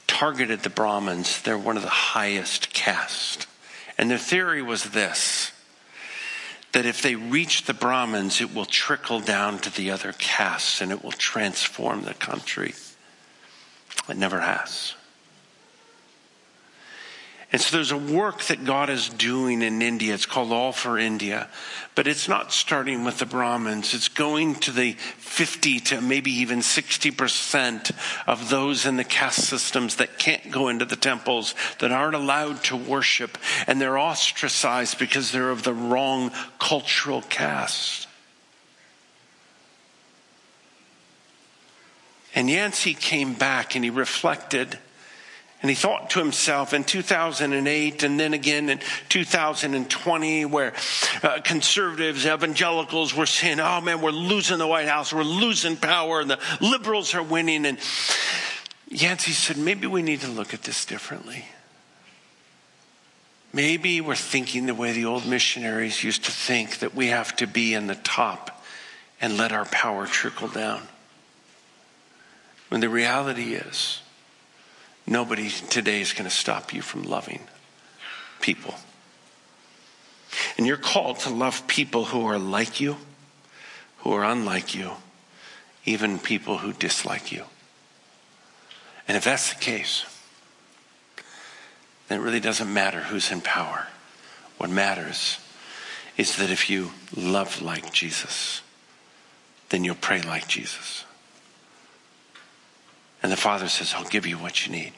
targeted 0.06 0.62
the 0.62 0.70
Brahmins. 0.70 1.42
They're 1.42 1.58
one 1.58 1.76
of 1.76 1.82
the 1.82 1.88
highest 1.88 2.72
caste. 2.72 3.48
And 3.98 4.08
their 4.08 4.16
theory 4.16 4.62
was 4.62 4.84
this 4.84 5.50
that 6.72 6.86
if 6.86 7.02
they 7.02 7.14
reach 7.14 7.64
the 7.64 7.74
Brahmins, 7.74 8.40
it 8.40 8.54
will 8.54 8.66
trickle 8.66 9.20
down 9.20 9.58
to 9.60 9.74
the 9.74 9.90
other 9.90 10.12
castes 10.12 10.80
and 10.80 10.92
it 10.92 11.02
will 11.02 11.12
transform 11.12 12.04
the 12.04 12.14
country. 12.14 12.74
It 14.08 14.16
never 14.16 14.40
has. 14.40 14.94
And 17.50 17.62
so 17.62 17.76
there's 17.76 17.92
a 17.92 17.96
work 17.96 18.42
that 18.44 18.66
God 18.66 18.90
is 18.90 19.08
doing 19.08 19.62
in 19.62 19.80
India. 19.80 20.12
It's 20.12 20.26
called 20.26 20.52
All 20.52 20.70
for 20.72 20.98
India. 20.98 21.48
But 21.94 22.06
it's 22.06 22.28
not 22.28 22.52
starting 22.52 23.04
with 23.04 23.18
the 23.18 23.26
Brahmins. 23.26 23.94
It's 23.94 24.08
going 24.08 24.56
to 24.56 24.70
the 24.70 24.92
50 24.92 25.80
to 25.80 26.00
maybe 26.02 26.30
even 26.30 26.58
60% 26.58 27.90
of 28.26 28.50
those 28.50 28.84
in 28.84 28.96
the 28.96 29.04
caste 29.04 29.48
systems 29.48 29.96
that 29.96 30.18
can't 30.18 30.50
go 30.50 30.68
into 30.68 30.84
the 30.84 30.96
temples, 30.96 31.54
that 31.78 31.90
aren't 31.90 32.14
allowed 32.14 32.62
to 32.64 32.76
worship, 32.76 33.38
and 33.66 33.80
they're 33.80 33.98
ostracized 33.98 34.98
because 34.98 35.32
they're 35.32 35.50
of 35.50 35.62
the 35.62 35.72
wrong 35.72 36.30
cultural 36.58 37.22
caste. 37.22 38.08
And 42.34 42.50
Yancey 42.50 42.92
came 42.92 43.32
back 43.32 43.74
and 43.74 43.82
he 43.82 43.90
reflected 43.90 44.78
and 45.60 45.68
he 45.68 45.74
thought 45.74 46.10
to 46.10 46.20
himself 46.20 46.72
in 46.72 46.84
2008 46.84 48.02
and 48.04 48.20
then 48.20 48.32
again 48.32 48.68
in 48.68 48.80
2020, 49.08 50.44
where 50.44 50.72
uh, 51.22 51.40
conservatives, 51.42 52.26
evangelicals 52.26 53.14
were 53.14 53.26
saying, 53.26 53.58
oh 53.58 53.80
man, 53.80 54.00
we're 54.00 54.10
losing 54.10 54.58
the 54.58 54.66
White 54.66 54.86
House, 54.86 55.12
we're 55.12 55.24
losing 55.24 55.76
power, 55.76 56.20
and 56.20 56.30
the 56.30 56.38
liberals 56.60 57.12
are 57.14 57.24
winning. 57.24 57.66
And 57.66 57.78
Yancey 58.88 59.32
said, 59.32 59.56
maybe 59.56 59.88
we 59.88 60.00
need 60.00 60.20
to 60.20 60.30
look 60.30 60.54
at 60.54 60.62
this 60.62 60.84
differently. 60.84 61.44
Maybe 63.52 64.00
we're 64.00 64.14
thinking 64.14 64.66
the 64.66 64.74
way 64.74 64.92
the 64.92 65.06
old 65.06 65.26
missionaries 65.26 66.04
used 66.04 66.24
to 66.26 66.30
think 66.30 66.78
that 66.78 66.94
we 66.94 67.08
have 67.08 67.34
to 67.36 67.48
be 67.48 67.74
in 67.74 67.88
the 67.88 67.96
top 67.96 68.62
and 69.20 69.36
let 69.36 69.50
our 69.50 69.64
power 69.64 70.06
trickle 70.06 70.48
down. 70.48 70.82
When 72.68 72.80
the 72.80 72.88
reality 72.88 73.54
is, 73.54 74.02
Nobody 75.08 75.48
today 75.48 76.02
is 76.02 76.12
going 76.12 76.28
to 76.28 76.34
stop 76.34 76.74
you 76.74 76.82
from 76.82 77.02
loving 77.02 77.40
people. 78.42 78.74
And 80.58 80.66
you're 80.66 80.76
called 80.76 81.20
to 81.20 81.30
love 81.30 81.66
people 81.66 82.04
who 82.04 82.26
are 82.26 82.38
like 82.38 82.78
you, 82.78 82.98
who 83.98 84.12
are 84.12 84.22
unlike 84.22 84.74
you, 84.74 84.90
even 85.86 86.18
people 86.18 86.58
who 86.58 86.74
dislike 86.74 87.32
you. 87.32 87.44
And 89.08 89.16
if 89.16 89.24
that's 89.24 89.54
the 89.54 89.58
case, 89.58 90.04
then 92.08 92.20
it 92.20 92.22
really 92.22 92.40
doesn't 92.40 92.70
matter 92.70 93.00
who's 93.00 93.32
in 93.32 93.40
power. 93.40 93.86
What 94.58 94.68
matters 94.68 95.38
is 96.18 96.36
that 96.36 96.50
if 96.50 96.68
you 96.68 96.90
love 97.16 97.62
like 97.62 97.94
Jesus, 97.94 98.60
then 99.70 99.84
you'll 99.84 99.94
pray 99.94 100.20
like 100.20 100.48
Jesus. 100.48 101.06
And 103.22 103.32
the 103.32 103.36
Father 103.36 103.68
says, 103.68 103.94
I'll 103.96 104.04
give 104.04 104.26
you 104.26 104.38
what 104.38 104.66
you 104.66 104.72
need. 104.72 104.92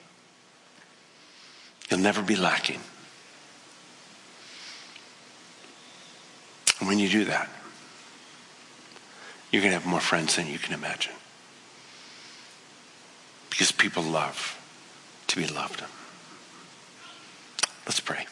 You'll 1.90 2.00
never 2.00 2.22
be 2.22 2.36
lacking. 2.36 2.80
And 6.78 6.88
when 6.88 6.98
you 6.98 7.08
do 7.08 7.24
that, 7.24 7.48
you're 9.50 9.62
going 9.62 9.72
to 9.72 9.78
have 9.78 9.86
more 9.86 10.00
friends 10.00 10.36
than 10.36 10.46
you 10.46 10.58
can 10.58 10.74
imagine. 10.74 11.12
Because 13.50 13.72
people 13.72 14.02
love 14.02 14.58
to 15.26 15.36
be 15.36 15.46
loved. 15.46 15.82
Let's 17.86 18.00
pray. 18.00 18.26